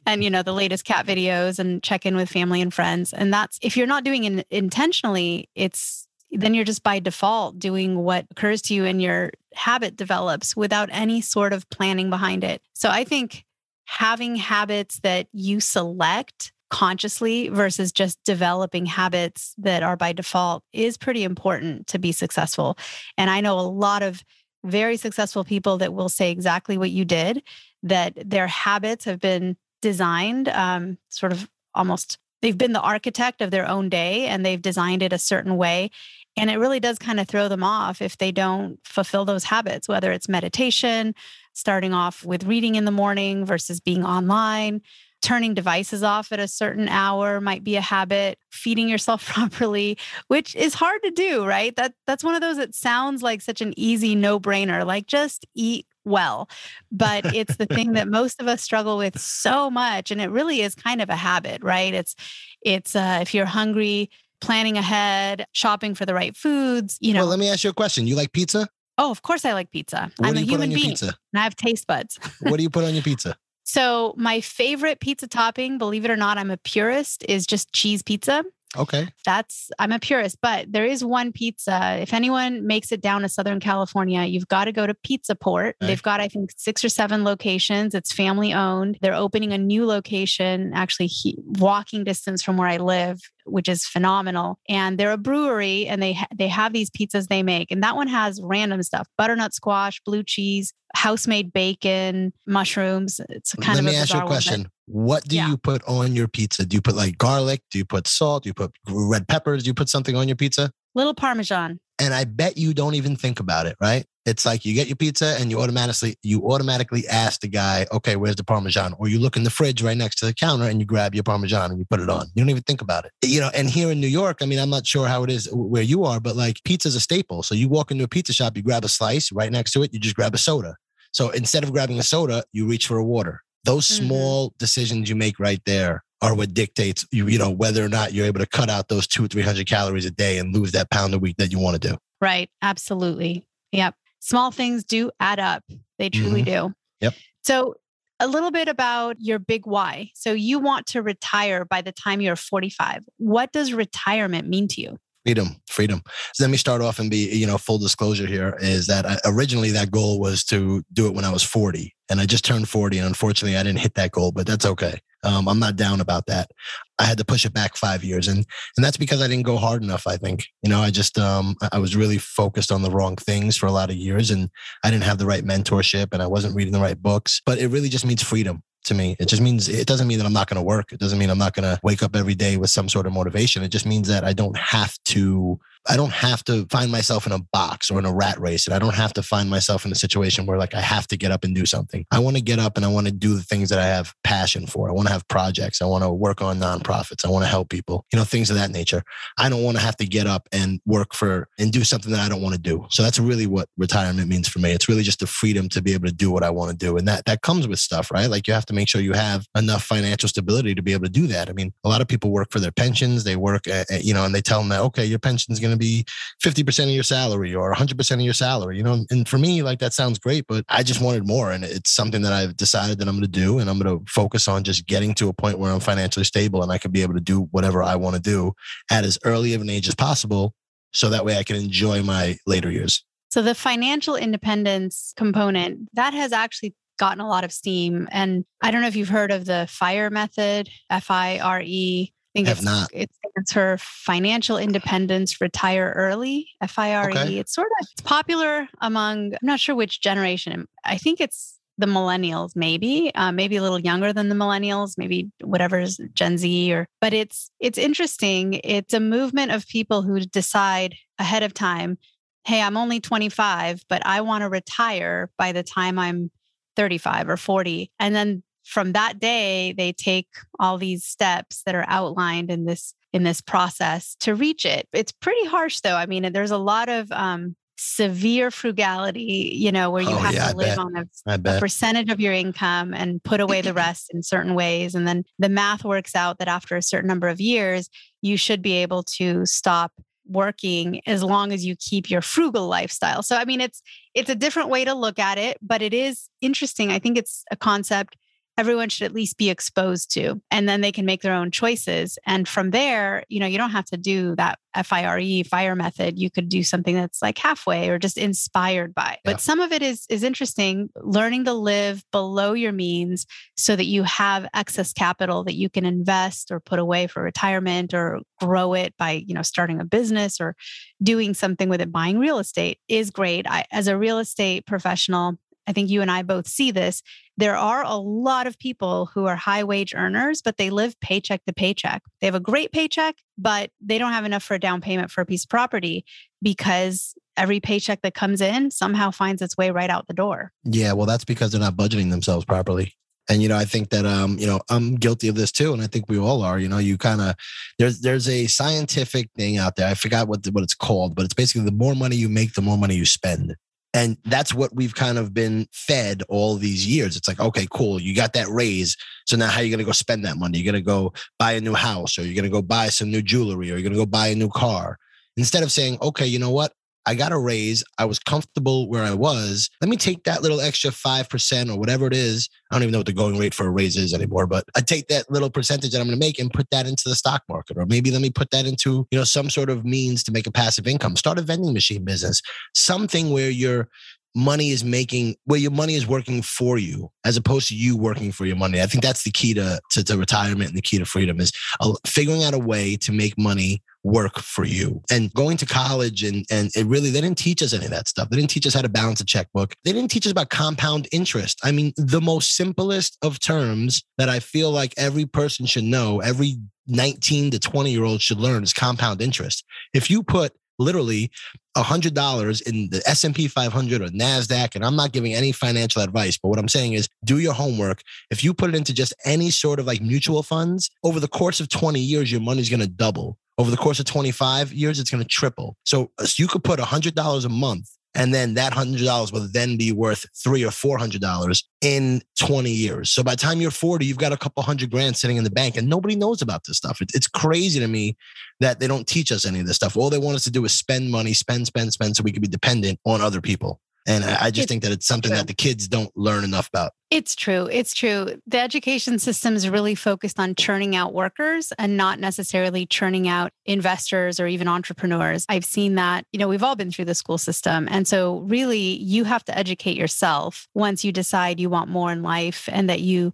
and, 0.05 0.23
you 0.23 0.29
know, 0.29 0.43
the 0.43 0.53
latest 0.53 0.85
cat 0.85 1.07
videos 1.07 1.59
and 1.59 1.83
check 1.83 2.05
in 2.05 2.17
with 2.17 2.29
family 2.29 2.61
and 2.61 2.75
friends. 2.75 3.15
And 3.15 3.33
that's, 3.33 3.59
if 3.63 3.79
you're 3.79 3.87
not 3.87 4.05
doing 4.05 4.25
it 4.25 4.47
intentionally, 4.51 5.49
it's, 5.55 6.07
then 6.33 6.55
you're 6.55 6.65
just 6.65 6.83
by 6.83 6.99
default 6.99 7.59
doing 7.59 7.99
what 7.99 8.27
occurs 8.31 8.63
to 8.63 8.75
you 8.75 8.85
and 8.85 9.01
your 9.03 9.31
habit 9.55 9.97
develops 9.97 10.57
without 10.57 10.89
any 10.91 11.21
sort 11.21 11.53
of 11.53 11.69
planning 11.71 12.11
behind 12.11 12.43
it. 12.43 12.63
So 12.75 12.89
I 12.89 13.05
think 13.05 13.45
having 13.85 14.37
habits 14.37 15.01
that 15.01 15.29
you 15.33 15.61
select 15.61 16.53
consciously 16.71 17.49
versus 17.51 17.93
just 17.93 18.19
developing 18.25 18.87
habits 18.87 19.55
that 19.59 19.83
are 19.83 19.97
by 19.97 20.15
default 20.15 20.65
is 20.73 20.97
pretty 20.97 21.23
important 21.23 21.87
to 21.87 21.99
be 21.99 22.13
successful. 22.13 22.79
And 23.19 23.29
I 23.29 23.43
know 23.43 23.59
a 23.59 23.61
lot 23.61 24.03
of 24.03 24.25
very 24.65 24.97
successful 24.97 25.45
people 25.45 25.77
that 25.79 25.93
will 25.93 26.09
say 26.09 26.31
exactly 26.31 26.79
what 26.79 26.91
you 26.91 27.05
did, 27.05 27.43
that 27.83 28.15
their 28.17 28.47
habits 28.47 29.05
have 29.05 29.21
been 29.21 29.57
designed 29.83 30.49
um, 30.49 30.97
sort 31.11 31.33
of 31.33 31.47
almost 31.75 32.19
they've 32.41 32.59
been 32.59 32.73
the 32.73 32.81
architect 32.81 33.43
of 33.43 33.51
their 33.51 33.69
own 33.69 33.89
day 33.89 34.27
and 34.27 34.45
they've 34.45 34.63
designed 34.63 35.03
it 35.03 35.13
a 35.13 35.19
certain 35.19 35.57
way 35.57 35.91
and 36.37 36.51
it 36.51 36.59
really 36.59 36.81
does 36.81 36.99
kind 36.99 37.21
of 37.21 37.29
throw 37.29 37.49
them 37.49 37.63
off 37.63 38.01
if 38.01 38.19
they 38.19 38.33
don't 38.33 38.79
fulfill 38.85 39.25
those 39.25 39.45
habits, 39.45 39.89
whether 39.89 40.13
it's 40.13 40.29
meditation, 40.29 41.15
starting 41.53 41.93
off 41.93 42.25
with 42.25 42.45
reading 42.45 42.75
in 42.75 42.85
the 42.85 42.91
morning 42.91 43.45
versus 43.45 43.81
being 43.81 44.05
online, 44.05 44.81
turning 45.21 45.55
devices 45.55 46.03
off 46.03 46.33
at 46.33 46.41
a 46.41 46.49
certain 46.49 46.89
hour 46.89 47.41
might 47.41 47.63
be 47.63 47.77
a 47.77 47.81
habit, 47.81 48.39
feeding 48.51 48.89
yourself 48.89 49.25
properly, 49.33 49.97
which 50.29 50.55
is 50.57 50.75
hard 50.75 51.03
to 51.03 51.11
do, 51.11 51.47
right? 51.47 51.75
That 51.77 51.95
that's 52.07 52.25
one 52.25 52.35
of 52.35 52.41
those 52.41 52.57
that 52.57 52.75
sounds 52.75 53.23
like 53.23 53.41
such 53.41 53.61
an 53.61 53.73
easy 53.77 54.15
no-brainer, 54.15 54.85
like 54.85 55.07
just 55.07 55.47
eat 55.55 55.87
well. 56.05 56.49
But 56.91 57.35
it's 57.35 57.57
the 57.57 57.67
thing 57.67 57.93
that 57.93 58.09
most 58.09 58.41
of 58.41 58.49
us 58.49 58.63
struggle 58.63 58.99
with 58.99 59.19
so 59.19 59.71
much 59.71 60.11
and 60.11 60.21
it 60.21 60.31
really 60.31 60.61
is 60.61 60.75
kind 60.75 61.01
of 61.01 61.09
a 61.09 61.17
habit, 61.17 61.63
right? 61.63 61.95
It's 61.95 62.17
it's 62.63 62.97
uh 62.97 63.19
if 63.23 63.35
you're 63.35 63.47
hungry, 63.47 64.11
planning 64.43 64.77
ahead, 64.77 65.47
shopping 65.53 65.95
for 65.95 66.05
the 66.05 66.13
right 66.13 66.37
foods. 66.37 66.99
You 67.01 67.15
know. 67.15 67.21
Well, 67.21 67.29
let 67.29 67.39
me 67.39 67.49
ask 67.49 67.65
you 67.65 67.71
a 67.71 67.75
question. 67.75 68.07
You 68.07 68.17
like 68.17 68.33
pizza? 68.33 68.69
Oh, 68.99 69.11
of 69.11 69.23
course 69.23 69.47
I 69.47 69.55
like 69.55 69.71
pizza. 69.71 70.11
What 70.19 70.29
I'm 70.29 70.37
a 70.37 70.41
human 70.41 70.69
being 70.69 70.91
pizza? 70.91 71.17
and 71.33 71.41
I 71.41 71.45
have 71.45 71.57
taste 71.57 71.87
buds. 71.87 72.19
what 72.41 72.59
do 72.59 72.63
you 72.63 72.71
put 72.71 72.85
on 72.85 72.93
your 72.93 73.03
pizza? 73.03 73.37
So 73.65 74.13
my 74.19 74.41
favorite 74.41 75.01
pizza 75.01 75.27
topping, 75.27 75.79
believe 75.79 76.05
it 76.05 76.11
or 76.11 76.17
not, 76.17 76.37
I'm 76.37 76.51
a 76.51 76.59
purist, 76.59 77.25
is 77.29 77.47
just 77.47 77.73
cheese 77.73 78.03
pizza. 78.03 78.45
Okay. 78.77 79.09
That's 79.25 79.71
I'm 79.79 79.93
a 79.93 79.99
purist, 79.99 80.39
but 80.41 80.73
there 80.73 80.85
is 80.85 81.05
one 81.05 81.33
pizza. 81.33 81.99
If 82.01 82.13
anyone 82.13 82.67
makes 82.67 82.93
it 82.93 83.01
down 83.01 83.23
to 83.23 83.29
Southern 83.29 83.61
California, 83.61 84.25
you've 84.25 84.49
got 84.49 84.65
to 84.65 84.73
go 84.73 84.87
to 84.87 84.95
Pizza 84.95 85.35
Port. 85.35 85.77
Okay. 85.83 85.89
They've 85.89 86.03
got 86.03 86.21
I 86.21 86.29
think 86.29 86.51
6 86.57 86.85
or 86.85 86.89
7 86.89 87.25
locations. 87.25 87.95
It's 87.95 88.13
family 88.13 88.55
owned. 88.55 88.99
They're 89.03 89.15
opening 89.15 89.53
a 89.53 89.59
new 89.59 89.87
location 89.87 90.73
actually 90.75 91.07
he, 91.07 91.37
walking 91.39 92.05
distance 92.05 92.43
from 92.43 92.57
where 92.57 92.69
I 92.69 92.79
live 92.79 93.21
which 93.45 93.69
is 93.69 93.85
phenomenal. 93.85 94.59
And 94.69 94.99
they're 94.99 95.13
a 95.13 95.19
brewery 95.19 95.87
and 95.87 96.03
they 96.03 96.15
ha- 96.15 96.29
they 96.35 96.49
have 96.49 96.73
these 96.73 96.91
pizzas 96.91 97.29
they 97.29 97.43
make. 97.43 97.71
And 97.71 97.83
that 97.83 97.97
one 97.97 98.09
has 98.09 98.41
random 98.43 98.83
stuff: 98.83 99.09
butternut 99.19 99.55
squash, 99.55 100.01
blue 100.05 100.23
cheese, 100.23 100.73
house-made 100.95 101.53
bacon, 101.53 102.33
mushrooms. 102.47 103.21
It's 103.29 103.55
kind 103.55 103.77
Let 103.77 103.79
of 103.81 103.85
me 103.85 103.97
ask 103.97 104.13
you 104.13 104.21
a 104.21 104.27
question. 104.27 104.71
What 104.93 105.25
do 105.25 105.37
yeah. 105.37 105.49
you 105.49 105.57
put 105.57 105.83
on 105.89 106.15
your 106.15 106.29
pizza? 106.29 106.67
Do 106.67 106.75
you 106.75 106.83
put 106.83 106.95
like 106.95 107.17
garlic? 107.17 107.63
Do 107.71 107.79
you 107.79 107.85
put 107.87 108.07
salt? 108.07 108.43
Do 108.43 108.51
you 108.51 108.55
put 108.55 108.73
red 108.87 109.27
peppers? 109.27 109.63
Do 109.63 109.69
you 109.69 109.75
put 109.75 109.89
something 109.89 110.15
on 110.15 110.29
your 110.29 110.37
pizza? 110.37 110.71
Little 110.95 111.15
parmesan. 111.15 111.81
And 111.99 112.13
I 112.13 112.25
bet 112.25 112.59
you 112.59 112.75
don't 112.75 112.95
even 112.95 113.17
think 113.17 113.41
about 113.41 113.65
it, 113.65 113.75
right? 113.81 114.05
It's 114.27 114.45
like 114.45 114.67
you 114.67 114.75
get 114.75 114.89
your 114.89 114.97
pizza 114.97 115.37
and 115.41 115.51
you 115.51 115.63
automatically 115.63 116.17
you 116.23 116.43
automatically 116.43 117.09
ask 117.09 117.41
the 117.41 117.49
guy, 117.49 117.87
okay, 117.91 118.17
where's 118.17 118.37
the 118.37 118.45
parmesan? 118.45 118.95
Or 118.99 119.09
you 119.09 119.19
look 119.19 119.35
in 119.35 119.45
the 119.45 119.51
fridge 119.51 119.83
right 119.83 119.97
next 119.97 120.17
to 120.17 120.27
the 120.27 120.35
counter 120.35 120.67
and 120.67 120.79
you 120.79 120.85
grab 120.85 121.15
your 121.15 121.25
parmesan 121.25 121.71
and 121.71 121.79
you 121.79 121.87
put 121.87 122.01
it 122.01 122.11
on. 122.11 122.27
You 122.35 122.43
don't 122.43 122.51
even 122.51 122.63
think 122.63 122.83
about 122.83 123.07
it. 123.07 123.13
You 123.25 123.41
know, 123.41 123.51
and 123.55 123.71
here 123.71 123.91
in 123.91 123.99
New 123.99 124.09
York, 124.09 124.41
I 124.43 124.47
mean, 124.47 124.59
I'm 124.59 124.71
not 124.71 124.87
sure 124.87 125.09
how 125.09 125.23
it 125.23 125.31
is 125.31 125.49
where 125.53 125.83
you 125.83 126.05
are, 126.05 126.21
but 126.21 126.37
like 126.37 126.63
pizza's 126.65 126.97
a 126.97 127.01
staple. 127.01 127.43
So 127.43 127.55
you 127.55 127.71
walk 127.71 127.91
into 127.91 128.05
a 128.05 128.09
pizza 128.09 128.35
shop, 128.35 128.59
you 128.59 128.63
grab 128.63 128.85
a 128.85 128.89
slice, 128.89 129.33
right 129.33 129.51
next 129.51 129.73
to 129.73 129.83
it, 129.83 129.95
you 129.95 129.99
just 129.99 130.17
grab 130.17 130.35
a 130.35 130.39
soda. 130.39 130.77
So 131.13 131.31
instead 131.31 131.65
of 131.65 131.73
grabbing 131.73 131.99
a 131.99 132.03
soda, 132.03 132.45
you 132.53 132.67
reach 132.67 132.87
for 132.87 132.99
a 132.99 133.05
water. 133.05 133.41
Those 133.65 133.87
mm-hmm. 133.89 134.07
small 134.07 134.55
decisions 134.59 135.09
you 135.09 135.17
make 135.17 135.39
right 135.39 135.61
there 135.65 136.03
are 136.21 136.35
what 136.35 136.55
dictates 136.55 137.07
you, 137.11 137.29
you 137.29 137.39
know, 137.39 137.51
whether 137.51 137.85
or 137.85 137.89
not 137.89 138.13
you're 138.13 138.27
able 138.27 138.41
to 138.41 138.47
cut 138.47 138.71
out 138.71 138.89
those 138.89 139.07
two, 139.07 139.25
or 139.25 139.29
300 139.29 139.67
calories 139.67 140.05
a 140.05 140.11
day 140.11 140.39
and 140.39 140.55
lose 140.55 140.73
that 140.73 140.91
pound 140.91 141.13
a 141.15 141.19
week 141.19 141.37
that 141.39 141.51
you 141.51 141.59
want 141.59 141.81
to 141.81 141.89
do. 141.89 141.97
Right. 142.21 142.49
Absolutely. 142.63 143.47
Yep. 143.73 143.95
Small 144.21 144.53
things 144.53 144.85
do 144.85 145.11
add 145.19 145.41
up. 145.41 145.65
They 145.99 146.11
truly 146.11 146.43
mm-hmm. 146.45 146.69
do. 146.69 146.75
Yep. 147.01 147.15
So 147.43 147.75
a 148.21 148.29
little 148.29 148.53
bit 148.53 148.69
about 148.69 149.17
your 149.19 149.41
big 149.41 149.67
why. 149.67 150.11
So 150.15 150.33
you 150.33 150.61
want 150.61 150.87
to 150.89 151.03
retire 151.03 151.65
by 151.65 151.83
the 151.83 151.91
time 151.91 152.21
you're 152.21 152.37
45. 152.37 153.05
What 153.17 153.51
does 153.51 153.73
retirement 153.73 154.49
mean 154.49 154.69
to 154.69 154.81
you? 154.81 154.99
Freedom 155.25 155.57
freedom. 155.71 156.03
So 156.35 156.45
let 156.45 156.51
me 156.51 156.57
start 156.57 156.83
off 156.83 156.99
and 156.99 157.11
be 157.11 157.29
you 157.35 157.47
know 157.47 157.59
full 157.59 157.79
disclosure 157.79 158.27
here 158.27 158.57
is 158.61 158.87
that 158.87 159.07
I, 159.07 159.19
originally 159.25 159.71
that 159.71 159.91
goal 159.91 160.21
was 160.21 160.45
to 160.45 160.83
do 160.93 161.07
it 161.07 161.15
when 161.15 161.25
i 161.25 161.33
was 161.33 161.43
40 161.43 161.95
and 162.11 162.21
i 162.21 162.27
just 162.27 162.45
turned 162.45 162.69
40 162.69 162.99
and 162.99 163.07
unfortunately 163.07 163.57
i 163.57 163.63
didn't 163.63 163.81
hit 163.81 163.95
that 163.95 164.13
goal 164.13 164.33
but 164.33 164.47
that's 164.47 164.67
okay. 164.67 164.99
Um, 165.25 165.49
i'm 165.49 165.59
not 165.59 165.77
down 165.77 166.01
about 166.01 166.27
that. 166.27 166.51
I 166.99 167.05
had 167.05 167.19
to 167.19 167.25
push 167.25 167.45
it 167.45 167.55
back 167.55 167.77
five 167.77 168.05
years 168.05 168.29
and 168.29 168.45
and 168.77 168.85
that's 168.85 168.97
because 168.97 169.23
i 169.23 169.29
didn't 169.29 169.47
go 169.47 169.57
hard 169.57 169.83
enough 169.83 170.07
i 170.07 170.17
think. 170.17 170.47
You 170.63 170.71
know 170.71 170.81
i 170.81 170.91
just 170.91 171.19
um, 171.19 171.55
i 171.73 171.79
was 171.79 171.97
really 171.97 172.19
focused 172.19 172.73
on 172.73 172.83
the 172.83 172.91
wrong 172.91 173.17
things 173.17 173.57
for 173.57 173.67
a 173.67 173.73
lot 173.73 173.91
of 173.91 173.97
years 173.97 174.31
and 174.31 174.51
i 174.85 174.91
didn't 174.91 175.05
have 175.05 175.19
the 175.19 175.27
right 175.27 175.45
mentorship 175.45 176.09
and 176.13 176.23
i 176.23 176.27
wasn't 176.27 176.55
reading 176.55 176.73
the 176.73 176.81
right 176.81 177.01
books 177.01 177.41
but 177.47 177.59
it 177.59 177.69
really 177.69 177.89
just 177.89 178.07
means 178.07 178.23
freedom 178.23 178.63
to 178.85 178.95
me. 178.95 179.17
It 179.19 179.27
just 179.27 179.43
means 179.43 179.69
it 179.69 179.87
doesn't 179.87 180.07
mean 180.07 180.19
that 180.19 180.27
I'm 180.27 180.33
not 180.33 180.49
going 180.49 180.57
to 180.57 180.63
work. 180.63 180.93
It 180.93 181.01
doesn't 181.01 181.19
mean 181.19 181.31
I'm 181.31 181.39
not 181.39 181.55
going 181.55 181.65
to 181.65 181.79
wake 181.83 182.03
up 182.03 182.17
every 182.17 182.35
day 182.35 182.57
with 182.57 182.71
some 182.71 182.89
sort 182.89 183.07
of 183.07 183.13
motivation. 183.13 183.63
It 183.63 183.69
just 183.69 183.87
means 183.87 184.09
that 184.09 184.25
I 184.25 184.33
don't 184.33 184.57
have 184.57 184.97
to 185.05 185.59
I 185.89 185.97
don't 185.97 186.13
have 186.13 186.45
to 186.45 186.67
find 186.67 186.93
myself 186.93 187.27
in 187.27 187.33
a 187.33 187.41
box 187.53 187.91
or 187.91 187.99
in 187.99 188.05
a 188.05 188.13
rat 188.13 188.39
race. 188.41 188.67
And 188.67 188.75
I 188.75 188.79
don't 188.79 188.95
have 188.95 189.13
to 189.15 189.23
find 189.23 189.51
myself 189.51 189.85
in 189.85 189.93
a 189.93 189.97
situation 189.97 190.47
where 190.47 190.59
like 190.59 190.75
I 190.75 190.81
have 190.81 191.09
to 191.09 191.17
get 191.17 191.33
up 191.33 191.45
and 191.45 191.55
do 191.55 191.67
something. 191.67 192.07
I 192.11 192.21
want 192.21 192.37
to 192.37 192.43
get 192.43 192.59
up 192.59 192.77
and 192.77 192.85
I 192.85 192.89
want 192.89 193.07
to 193.07 193.13
do 193.13 193.35
the 193.35 193.43
things 193.43 193.69
that 193.71 193.79
I 193.79 193.87
have 193.87 194.15
passion 194.23 194.67
for. 194.67 194.89
I 194.89 194.93
want 194.93 195.09
to 195.09 195.13
have 195.13 195.27
projects. 195.29 195.83
I 195.83 195.87
want 195.87 196.05
to 196.05 196.13
work 196.13 196.41
on 196.41 196.61
nonprofits. 196.61 197.25
I 197.25 197.29
want 197.29 197.45
to 197.45 197.49
help 197.49 197.69
people, 197.69 198.07
you 198.13 198.19
know, 198.19 198.25
things 198.25 198.51
of 198.51 198.57
that 198.57 198.71
nature. 198.71 199.03
I 199.39 199.49
don't 199.49 199.63
want 199.63 199.77
to 199.77 199.83
have 199.83 199.97
to 199.97 200.07
get 200.07 200.27
up 200.27 200.49
and 200.53 200.81
work 200.87 201.15
for 201.15 201.49
and 201.59 201.73
do 201.73 201.85
something 201.85 202.13
that 202.13 202.21
I 202.21 202.29
don't 202.29 202.43
want 202.43 202.55
to 202.55 202.61
do. 202.61 202.87
So 202.91 203.03
that's 203.03 203.19
really 203.19 203.47
what 203.47 203.69
retirement 203.77 204.29
means 204.29 204.49
for 204.49 204.61
me. 204.61 204.73
It's 204.73 204.89
really 204.89 205.03
just 205.03 205.21
the 205.21 205.27
freedom 205.27 205.69
to 205.71 205.83
be 205.83 205.95
able 205.95 206.07
to 206.07 206.15
do 206.15 206.31
what 206.31 206.45
I 206.45 206.51
want 206.51 206.71
to 206.71 206.77
do. 206.77 206.97
And 206.97 207.09
that 207.09 207.25
that 207.25 207.43
comes 207.43 207.67
with 207.67 207.79
stuff, 207.79 208.11
right? 208.11 208.27
Like 208.27 208.47
you 208.47 208.55
have 208.55 208.67
to 208.67 208.75
make 208.75 208.89
sure 208.89 209.01
you 209.01 209.13
have 209.15 209.47
enough 209.57 209.83
financial 209.83 210.29
stability 210.29 210.75
to 210.75 210.83
be 210.83 210.93
able 210.93 211.05
to 211.05 211.11
do 211.11 211.27
that. 211.29 211.49
I 211.49 211.53
mean, 211.53 211.73
a 211.85 211.89
lot 211.89 212.01
of 212.01 212.09
people 212.09 212.31
work 212.31 212.49
for 212.51 212.61
their 212.61 212.73
pensions. 212.73 213.25
They 213.25 213.37
work, 213.37 213.67
at, 213.67 214.05
you 214.05 214.15
know, 214.15 214.25
and 214.25 214.35
they 214.35 214.41
tell 214.41 214.61
them 214.61 214.69
that, 214.69 214.81
okay, 214.81 215.05
your 215.05 215.19
pension's 215.19 215.59
going 215.61 215.72
to 215.72 215.72
be 215.79 216.05
50% 216.43 216.85
of 216.85 216.91
your 216.91 217.03
salary 217.03 217.55
or 217.55 217.73
100% 217.75 218.15
of 218.15 218.21
your 218.21 218.35
salary, 218.35 218.77
you 218.77 218.83
know? 218.83 219.05
And 219.11 219.29
for 219.29 219.39
me, 219.39 219.63
like 219.63 219.79
that 219.81 219.93
sounds 219.93 220.19
great, 220.19 220.45
but 220.49 220.65
I 220.69 220.83
just 220.83 221.01
wanted 221.01 221.27
more. 221.27 221.53
And 221.53 221.65
it's 221.65 221.91
something 221.91 222.23
that 222.23 222.33
I've 222.33 222.57
decided 222.57 222.99
that 222.99 223.09
I'm 223.09 223.15
going 223.15 223.23
to 223.23 223.29
do. 223.29 223.59
And 223.59 223.69
I'm 223.69 223.79
going 223.79 223.99
to 223.99 224.05
focus 224.11 224.49
on 224.49 224.65
just 224.65 224.87
getting 224.87 225.15
to 225.15 225.29
a 225.29 225.33
point 225.33 225.59
where 225.59 225.73
I'm 225.73 225.81
financially 225.81 226.25
stable 226.25 226.63
and 226.63 226.73
I 226.73 226.79
can 226.79 226.91
be 226.91 227.03
able 227.03 227.15
to 227.15 227.21
do 227.21 227.49
whatever 227.51 227.83
I 227.83 227.97
want 227.97 228.17
to 228.17 228.23
do 228.23 228.53
at 228.91 229.05
as 229.05 229.19
early 229.25 229.55
of 229.55 229.61
an 229.61 229.71
age 229.71 229.89
as 229.89 229.95
possible. 229.95 230.55
So 230.93 231.09
that 231.11 231.25
way 231.25 231.39
I 231.39 231.43
can 231.43 231.57
enjoy 231.57 232.03
my 232.03 232.37
later 232.47 232.71
years. 232.71 233.05
So 233.31 233.41
the 233.41 233.55
financial 233.55 234.15
independence 234.15 235.15
component 235.17 235.89
that 235.95 236.13
has 236.13 236.33
actually 236.33 236.75
gotten 236.99 237.21
a 237.21 237.29
lot 237.29 237.45
of 237.45 237.53
steam. 237.53 238.09
And 238.13 238.45
I 238.61 238.71
don't 238.71 238.83
know 238.83 238.89
if 238.89 238.95
you've 238.97 239.09
heard 239.09 239.33
of 239.33 239.45
the 239.45 239.67
FIRE 239.69 240.11
method, 240.11 240.69
F 240.91 241.11
I 241.11 241.39
R 241.39 241.63
E. 241.65 242.13
I 242.35 242.39
think 242.39 242.49
it's, 242.49 242.63
not. 242.63 242.89
It 242.95 243.11
stands 243.15 243.53
for 243.53 243.77
financial 243.79 244.57
independence, 244.57 245.41
retire 245.41 245.93
early, 245.95 246.49
F 246.63 246.79
I 246.79 246.95
R 246.95 247.11
E. 247.11 247.39
It's 247.39 247.55
sort 247.55 247.69
of 247.81 247.89
it's 247.93 248.01
popular 248.03 248.69
among, 248.81 249.35
I'm 249.35 249.39
not 249.43 249.61
sure 249.61 249.75
which 249.75 250.01
generation. 250.01 250.67
I 250.85 250.97
think 250.97 251.21
it's 251.21 251.59
the 251.77 251.87
millennials, 251.87 252.53
maybe, 252.55 253.13
uh, 253.15 253.33
maybe 253.33 253.57
a 253.57 253.63
little 253.63 253.79
younger 253.79 254.13
than 254.13 254.31
the 254.31 254.35
millennials, 254.35 254.97
maybe 254.97 255.31
whatever's 255.43 256.01
Gen 256.15 256.39
Z 256.39 256.73
or, 256.73 256.89
but 257.01 257.13
it's, 257.13 257.51
it's 257.61 257.79
interesting. 257.79 258.61
It's 258.65 258.95
a 258.95 259.01
movement 259.01 259.53
of 259.53 259.67
people 259.67 260.03
who 260.03 260.21
decide 260.21 260.95
ahead 261.19 261.43
of 261.43 261.53
time, 261.53 261.99
Hey, 262.45 262.61
I'm 262.61 262.77
only 262.77 262.99
25, 262.99 263.85
but 263.89 264.05
I 264.05 264.21
want 264.21 264.43
to 264.43 264.49
retire 264.49 265.31
by 265.39 265.53
the 265.53 265.63
time 265.63 265.99
I'm 265.99 266.31
35 266.77 267.29
or 267.29 267.37
40. 267.37 267.93
And 268.01 268.15
then 268.15 268.43
from 268.65 268.93
that 268.93 269.19
day 269.19 269.73
they 269.73 269.93
take 269.93 270.29
all 270.59 270.79
these 270.79 271.05
steps 271.05 271.63
that 271.65 271.75
are 271.75 271.85
outlined 271.89 272.51
in 272.51 272.65
this 272.65 272.95
in 273.13 273.25
this 273.25 273.43
process 273.43 274.17
to 274.21 274.35
reach 274.35 274.65
it. 274.65 274.89
It's 274.93 275.13
pretty 275.13 275.47
harsh 275.47 275.81
though. 275.81 275.97
I 275.97 276.07
mean 276.07 276.33
there's 276.33 276.51
a 276.51 276.59
lot 276.59 276.89
of 276.89 277.11
um, 277.13 277.57
severe 277.79 278.51
frugality 278.51 279.57
you 279.59 279.73
know 279.73 279.91
where 279.91 280.03
you 280.03 280.11
oh, 280.11 280.19
have 280.19 280.35
yeah, 280.35 280.51
to 280.51 280.57
live 280.57 280.79
on 280.79 280.95
a, 280.97 281.07
a, 281.27 281.59
percentage 281.59 282.11
of 282.11 282.21
your 282.21 282.33
income 282.33 282.95
and 282.95 283.23
put 283.25 283.41
away 283.41 283.61
the 283.61 283.73
rest 283.75 284.11
in 284.15 284.23
certain 284.23 284.55
ways. 284.55 284.95
And 284.95 285.07
then 285.07 285.25
the 285.39 285.49
math 285.49 285.85
works 285.85 286.15
out 286.15 286.39
that 286.39 286.49
after 286.49 286.77
a 286.77 286.83
certain 286.83 287.09
number 287.09 287.29
of 287.29 287.41
years 287.41 287.89
you 288.21 288.37
should 288.37 288.63
be 288.63 288.75
able 288.75 289.03
to 289.03 289.45
stop 289.47 289.93
working 290.29 291.01
as 291.07 291.23
long 291.23 291.53
as 291.53 291.67
you 291.67 291.75
keep 291.77 292.09
your 292.09 292.23
frugal 292.23 292.69
lifestyle. 292.69 293.23
So 293.23 293.37
I 293.37 293.45
mean 293.45 293.61
it's 293.61 293.83
it's 294.15 294.31
a 294.31 294.35
different 294.35 294.69
way 294.69 294.85
to 294.85 294.95
look 294.95 295.19
at 295.19 295.39
it, 295.39 295.59
but 295.61 295.83
it 295.83 295.93
is 295.93 296.29
interesting. 296.41 296.91
I 296.91 296.99
think 296.99 297.19
it's 297.19 297.45
a 297.51 297.57
concept 297.57 298.17
everyone 298.59 298.89
should 298.89 299.05
at 299.05 299.15
least 299.15 299.39
be 299.39 299.51
exposed 299.51 300.13
to 300.13 300.41
and 300.51 300.69
then 300.69 300.81
they 300.81 300.93
can 300.93 301.07
make 301.07 301.23
their 301.23 301.35
own 301.35 301.51
choices. 301.51 302.19
And 302.27 302.49
from 302.49 302.71
there 302.71 303.25
you 303.29 303.41
know 303.41 303.47
you 303.47 303.59
don't 303.59 303.71
have 303.71 303.87
to 303.87 303.97
do 303.97 304.35
that 304.37 304.59
fire 304.85 305.21
fire 305.45 305.75
method. 305.75 306.19
You 306.19 306.31
could 306.31 306.49
do 306.49 306.63
something 306.63 306.95
that's 306.95 307.21
like 307.21 307.39
halfway 307.39 307.89
or 307.89 307.99
just 307.99 308.17
inspired 308.17 308.95
by. 308.95 309.19
Yeah. 309.25 309.33
but 309.33 309.41
some 309.41 309.61
of 309.61 309.73
it 309.73 309.83
is 309.83 310.07
is 310.09 310.23
interesting 310.23 310.91
learning 310.97 311.45
to 311.45 311.53
live 311.53 312.05
below 312.11 312.53
your 312.53 312.73
means 312.73 313.27
so 313.57 313.77
that 313.77 313.85
you 313.85 314.03
have 314.05 314.49
excess 314.55 314.93
capital 314.93 315.45
that 315.45 315.55
you 315.55 315.69
can 315.69 315.85
invest 315.85 316.51
or 316.51 316.61
put 316.61 316.79
away 316.79 317.07
for 317.07 317.23
retirement 317.23 317.93
or 317.93 318.21
grow 318.41 318.75
it 318.75 318.97
by 318.97 319.13
you 319.27 319.35
know 319.35 319.43
starting 319.43 319.81
a 319.81 319.85
business 319.85 320.41
or 320.41 320.57
doing 321.03 321.35
something 321.35 321.69
with 321.69 321.81
it. 321.81 321.93
Buying 321.93 322.19
real 322.19 322.39
estate 322.39 322.79
is 322.89 323.11
great. 323.11 323.47
I, 323.49 323.65
as 323.71 323.89
a 323.89 323.99
real 323.99 324.19
estate 324.19 324.67
professional 324.67 325.39
I 325.67 325.73
think 325.73 325.91
you 325.91 326.03
and 326.03 326.11
I 326.11 326.23
both 326.23 326.49
see 326.49 326.71
this. 326.71 327.03
There 327.43 327.57
are 327.57 327.83
a 327.83 327.97
lot 327.97 328.47
of 328.47 328.57
people 328.57 329.07
who 329.07 329.27
are 329.27 329.35
high 329.35 329.65
wage 329.65 329.97
earners, 329.97 330.43
but 330.43 330.59
they 330.59 330.71
live 330.71 330.95
paycheck 331.01 331.45
to 331.47 331.53
paycheck. 331.53 332.05
They 332.21 332.29
have 332.29 332.37
a 332.37 332.41
great 332.41 332.71
paycheck, 332.71 333.17
but 333.37 333.73
they 333.81 333.99
don't 333.99 334.13
have 334.13 334.25
enough 334.25 334.45
for 334.45 334.55
a 334.55 334.61
down 334.61 334.81
payment 334.81 335.11
for 335.11 335.23
a 335.23 335.27
piece 335.27 335.43
of 335.43 335.51
property 335.51 336.05
because 336.41 337.17
every 337.37 337.59
paycheck 337.59 338.03
that 338.03 338.15
comes 338.15 338.41
in 338.41 338.71
somehow 338.71 339.11
finds 339.11 339.43
its 339.43 339.57
way 339.57 339.73
right 339.73 339.91
out 339.91 340.07
the 340.07 340.15
door. 340.15 340.53
Yeah, 340.63 340.93
well, 340.93 341.05
that's 341.05 341.25
because 341.25 341.51
they're 341.51 341.61
not 341.61 341.75
budgeting 341.75 342.11
themselves 342.11 342.45
properly. 342.45 342.95
And 343.29 343.43
you 343.43 343.49
know, 343.49 343.57
I 343.57 343.65
think 343.65 343.91
that 343.91 344.07
um, 344.07 344.39
you 344.39 344.47
know, 344.47 344.61
I'm 344.71 344.95
guilty 344.95 345.27
of 345.27 345.35
this 345.35 345.51
too, 345.51 345.73
and 345.73 345.83
I 345.83 345.89
think 345.89 346.09
we 346.09 346.21
all 346.21 346.43
are. 346.43 346.61
You 346.61 346.69
know, 346.69 346.79
you 346.79 346.97
kind 346.97 347.21
of 347.21 347.35
there's 347.77 348.03
there's 348.03 348.29
a 348.29 348.47
scientific 348.47 349.31
thing 349.35 349.59
out 349.59 349.75
there. 349.75 349.89
I 349.89 349.95
forgot 349.95 350.29
what 350.29 350.45
the, 350.45 350.53
what 350.53 350.63
it's 350.63 350.77
called, 350.77 351.17
but 351.17 351.25
it's 351.25 351.35
basically 351.35 351.65
the 351.65 351.73
more 351.73 351.97
money 351.97 352.15
you 352.15 352.29
make, 352.29 352.55
the 352.55 352.63
more 352.63 352.79
money 352.79 352.95
you 352.95 353.05
spend. 353.05 353.57
And 353.95 354.17
that's 354.25 354.55
what 354.55 354.75
we've 354.75 354.95
kind 354.95 355.19
of 355.19 355.35
been 355.35 355.69
fed 355.71 356.23
all 356.29 356.57
these 356.57 356.87
years. 356.87 357.15
It's 357.15 357.29
like, 357.29 357.41
okay, 357.41 357.67
cool. 357.71 358.01
You 358.01 358.15
got 358.15 358.33
that 358.33 358.49
raise. 358.49 358.97
So 359.27 359.37
now 359.37 359.49
how 359.49 359.61
are 359.61 359.63
you 359.63 359.71
going 359.71 359.81
to 359.81 359.85
go 359.85 359.93
spend 359.93 360.25
that 360.25 360.39
money? 360.39 360.59
You're 360.59 360.73
going 360.73 360.83
to 360.83 360.87
go 360.87 361.13
buy 361.39 361.53
a 361.53 361.61
new 361.61 361.75
house 361.75 362.19
or 362.19 362.25
you're 362.25 362.35
going 362.35 362.51
to 362.51 362.51
go 362.51 362.63
buy 362.63 362.89
some 362.89 363.11
new 363.11 363.21
jewelry 363.21 363.71
or 363.71 363.75
you're 363.75 363.83
going 363.83 363.93
to 363.93 363.99
go 363.99 364.07
buy 364.07 364.29
a 364.29 364.35
new 364.35 364.49
car. 364.49 364.99
Instead 365.37 365.63
of 365.63 365.71
saying, 365.71 365.99
okay, 366.01 366.27
you 366.27 366.39
know 366.39 366.51
what? 366.51 366.73
I 367.07 367.15
got 367.15 367.33
a 367.33 367.39
raise. 367.39 367.83
I 367.99 368.05
was 368.05 368.19
comfortable 368.19 368.89
where 368.89 369.03
I 369.03 369.15
was. 369.15 369.69
Let 369.81 369.91
me 369.91 369.97
take 369.97 370.25
that 370.25 370.43
little 370.43 370.61
extra 370.61 370.91
5% 370.91 371.71
or 371.71 371.79
whatever 371.79 372.07
it 372.07 372.15
is. 372.15 372.49
I 372.71 372.77
don't 372.77 372.83
even 372.83 372.93
know 372.93 372.99
what 372.99 373.07
the 373.07 373.13
going 373.13 373.39
rate 373.39 373.55
for 373.55 373.67
a 373.67 373.71
raise 373.71 373.97
is 373.97 374.15
anymore, 374.15 374.47
but 374.47 374.65
I 374.77 374.81
take 374.81 375.09
that 375.09 375.31
little 375.31 375.51
percentage 375.51 375.93
that 375.93 376.01
I'm 376.01 376.07
going 376.07 376.19
to 376.19 376.25
make 376.25 376.39
and 376.39 376.53
put 376.53 376.71
that 376.71 376.87
into 376.87 377.09
the 377.09 377.15
stock 377.15 377.43
market. 377.49 377.77
Or 377.77 377.87
maybe 377.87 378.11
let 378.11 378.23
me 378.23 378.31
put 378.31 378.51
that 378.51 378.67
into, 378.67 379.07
you 379.11 379.19
know, 379.19 379.25
some 379.25 379.51
sort 379.51 379.71
of 379.71 379.85
means 379.85 380.23
to 380.25 380.33
make 380.33 380.47
a 380.47 380.53
passive 380.53 380.87
income. 380.87 381.17
Start 381.17 381.39
a 381.39 381.43
vending 381.43 381.73
machine 381.73 382.05
business, 382.05 382.41
something 382.75 383.31
where 383.31 383.51
your 383.51 383.89
money 384.35 384.71
is 384.71 384.85
making 384.85 385.37
where 385.45 385.59
your 385.59 385.71
money 385.71 385.95
is 385.95 386.07
working 386.07 386.43
for 386.43 386.79
you 386.79 387.11
as 387.25 387.37
opposed 387.37 387.69
to 387.69 387.77
you 387.77 387.97
working 387.97 388.33
for 388.33 388.47
your 388.47 388.57
money. 388.57 388.81
I 388.81 388.87
think 388.87 389.03
that's 389.03 389.25
the 389.25 389.31
key 389.31 389.55
to, 389.55 389.81
to, 389.91 390.05
to 390.05 390.19
retirement 390.19 390.71
and 390.71 390.77
the 390.77 390.83
key 390.83 390.99
to 390.99 391.05
freedom 391.05 391.41
is 391.41 391.53
uh, 391.81 391.93
figuring 392.07 392.45
out 392.45 392.55
a 392.55 392.59
way 392.59 392.97
to 392.97 393.13
make 393.13 393.39
money 393.39 393.83
work 394.05 394.39
for 394.39 394.65
you. 394.65 395.03
And 395.11 395.33
going 395.35 395.57
to 395.59 395.67
college 395.67 396.25
and 396.25 396.45
and 396.51 396.71
it 396.75 396.87
really 396.87 397.11
they 397.11 397.21
didn't 397.21 397.39
teach 397.39 397.63
us 397.63 397.73
any 397.73 397.85
of 397.85 397.91
that 397.93 398.09
stuff. 398.09 398.29
They 398.31 398.37
didn't 398.37 398.51
teach 398.51 398.67
us 398.67 398.75
how 398.75 398.83
to 398.83 398.89
balance 398.89 399.21
a 399.21 399.25
checkbook. 399.25 399.75
They 399.85 399.93
didn't 399.93 400.11
teach 400.11 400.27
us 400.27 400.33
about 400.33 400.51
compound 400.51 401.09
interest. 401.13 401.61
I 401.63 401.73
mean, 401.73 401.93
the 401.97 402.21
most 402.21 402.57
simplest 402.57 403.17
of 403.23 403.39
terms 403.39 404.03
that 404.19 404.29
I 404.29 404.41
feel 404.41 404.71
like 404.71 404.95
every 404.97 405.27
person 405.27 405.67
should 405.67 405.85
know, 405.85 406.21
every 406.21 406.57
19 406.89 407.53
to 407.53 407.59
20 407.59 407.93
year 407.93 408.05
old 408.05 408.21
should 408.21 408.39
learn 408.39 408.63
is 408.63 408.73
compound 408.73 409.23
interest. 409.23 409.65
If 409.95 410.11
you 410.11 410.23
put 410.23 410.53
literally 410.79 411.31
$100 411.77 412.63
in 412.69 412.89
the 412.91 413.03
S&P 413.07 413.49
500 413.49 414.03
or 414.03 414.09
NASDAQ, 414.09 414.75
and 414.75 414.85
I'm 414.85 414.97
not 414.97 415.13
giving 415.13 415.35
any 415.35 415.53
financial 415.53 416.03
advice, 416.03 416.39
but 416.39 416.49
what 416.49 416.59
I'm 416.59 416.69
saying 416.69 416.95
is 416.95 417.09
do 417.25 417.39
your 417.39 417.55
homework. 417.55 418.03
If 418.31 418.45
you 418.45 418.55
put 418.55 418.71
it 418.71 418.77
into 418.77 418.93
just 418.93 419.15
any 419.25 419.51
sort 419.51 419.79
of 419.79 419.87
like 419.87 420.01
mutual 420.01 420.43
funds, 420.43 420.91
over 421.03 421.21
the 421.21 421.29
course 421.29 421.61
of 421.61 421.69
20 421.69 422.01
years, 422.01 422.31
your 422.31 422.41
money's 422.41 422.69
going 422.69 422.81
to 422.81 422.89
double. 422.89 423.39
Over 423.59 423.71
the 423.71 423.77
course 423.77 424.01
of 424.01 424.07
25 424.07 424.73
years, 424.73 424.99
it's 424.99 425.11
going 425.11 425.23
to 425.23 425.29
triple. 425.29 425.77
So, 425.85 426.11
so 426.21 426.43
you 426.43 426.49
could 426.49 426.65
put 426.65 426.81
$100 426.81 427.45
a 427.45 427.49
month 427.49 427.91
And 428.15 428.35
then 428.35 428.55
that 428.55 428.75
hundred 428.75 429.05
dollars 429.05 429.33
will 429.33 429.49
then 429.51 429.77
be 429.77 429.91
worth 429.91 430.27
three 430.37 430.65
or 430.65 430.71
four 430.71 430.99
hundred 430.99 431.21
dollars 431.21 431.67
in 431.81 432.23
20 432.39 432.71
years. 432.71 433.11
So 433.11 433.23
by 433.23 433.33
the 433.33 433.39
time 433.39 433.61
you're 433.61 433.71
40, 433.71 434.05
you've 434.05 434.19
got 434.19 434.33
a 434.33 434.37
couple 434.37 434.63
hundred 434.63 434.91
grand 434.91 435.17
sitting 435.17 435.37
in 435.37 435.45
the 435.45 435.51
bank 435.51 435.77
and 435.77 435.89
nobody 435.89 436.15
knows 436.15 436.43
about 436.43 436.63
this 436.65 436.77
stuff. 436.77 437.01
it's 437.01 437.27
crazy 437.27 437.81
to 437.81 437.89
me 437.89 438.17
that 438.61 438.81
they 438.81 438.87
don't 438.87 439.07
teach 439.07 439.33
us 439.33 439.45
any 439.45 439.61
of 439.61 439.67
this 439.67 439.77
stuff. 439.77 439.97
All 439.97 440.11
they 440.11 440.19
want 440.19 440.37
us 440.37 440.45
to 440.45 440.51
do 440.51 440.65
is 440.65 440.73
spend 440.73 441.11
money, 441.11 441.33
spend, 441.33 441.67
spend, 441.67 441.93
spend 441.93 442.17
so 442.17 442.23
we 442.23 442.33
can 442.33 442.43
be 442.43 442.49
dependent 442.49 443.01
on 443.05 443.21
other 443.21 443.41
people. 443.41 443.81
And 444.07 444.25
I, 444.25 444.51
just 444.51 444.69
think 444.69 444.83
that 444.83 444.91
it's 444.91 445.07
something 445.07 445.31
that 445.31 445.47
the 445.47 445.55
kids 445.55 445.87
don't 445.87 446.11
learn 446.17 446.43
enough 446.43 446.69
about. 446.69 446.93
It's 447.11 447.37
true. 447.37 447.69
It's 447.71 447.95
true. 447.95 448.41
The 448.47 448.59
education 448.59 449.19
system 449.19 449.55
is 449.55 449.69
really 449.69 449.95
focused 449.95 450.41
on 450.41 450.55
churning 450.55 450.97
out 450.97 451.13
workers 451.13 451.73
and 451.79 451.97
not 451.97 452.19
necessarily 452.19 452.85
churning 452.87 453.29
out 453.29 453.53
investors 453.65 454.41
or 454.41 454.47
even 454.47 454.67
entrepreneurs. 454.67 455.47
I've 455.49 455.65
seen 455.65 455.95
that, 455.97 456.25
you 456.33 456.39
know, 456.39 456.49
we've 456.49 456.63
all 456.63 456.75
been 456.75 456.91
through 456.91 457.05
the 457.05 457.15
school 457.15 457.39
system. 457.39 457.87
And 457.91 458.09
so, 458.09 458.39
really, 458.41 458.79
you 458.79 459.25
have 459.25 459.45
to 459.45 459.57
educate 459.57 459.97
yourself 459.97 460.67
once 460.75 461.05
you 461.05 461.13
decide 461.13 461.61
you 461.61 461.71
want 461.71 461.91
more 461.91 462.11
in 462.11 462.23
life 462.23 462.69
and 462.73 462.89
that 462.89 463.01
you 463.01 463.33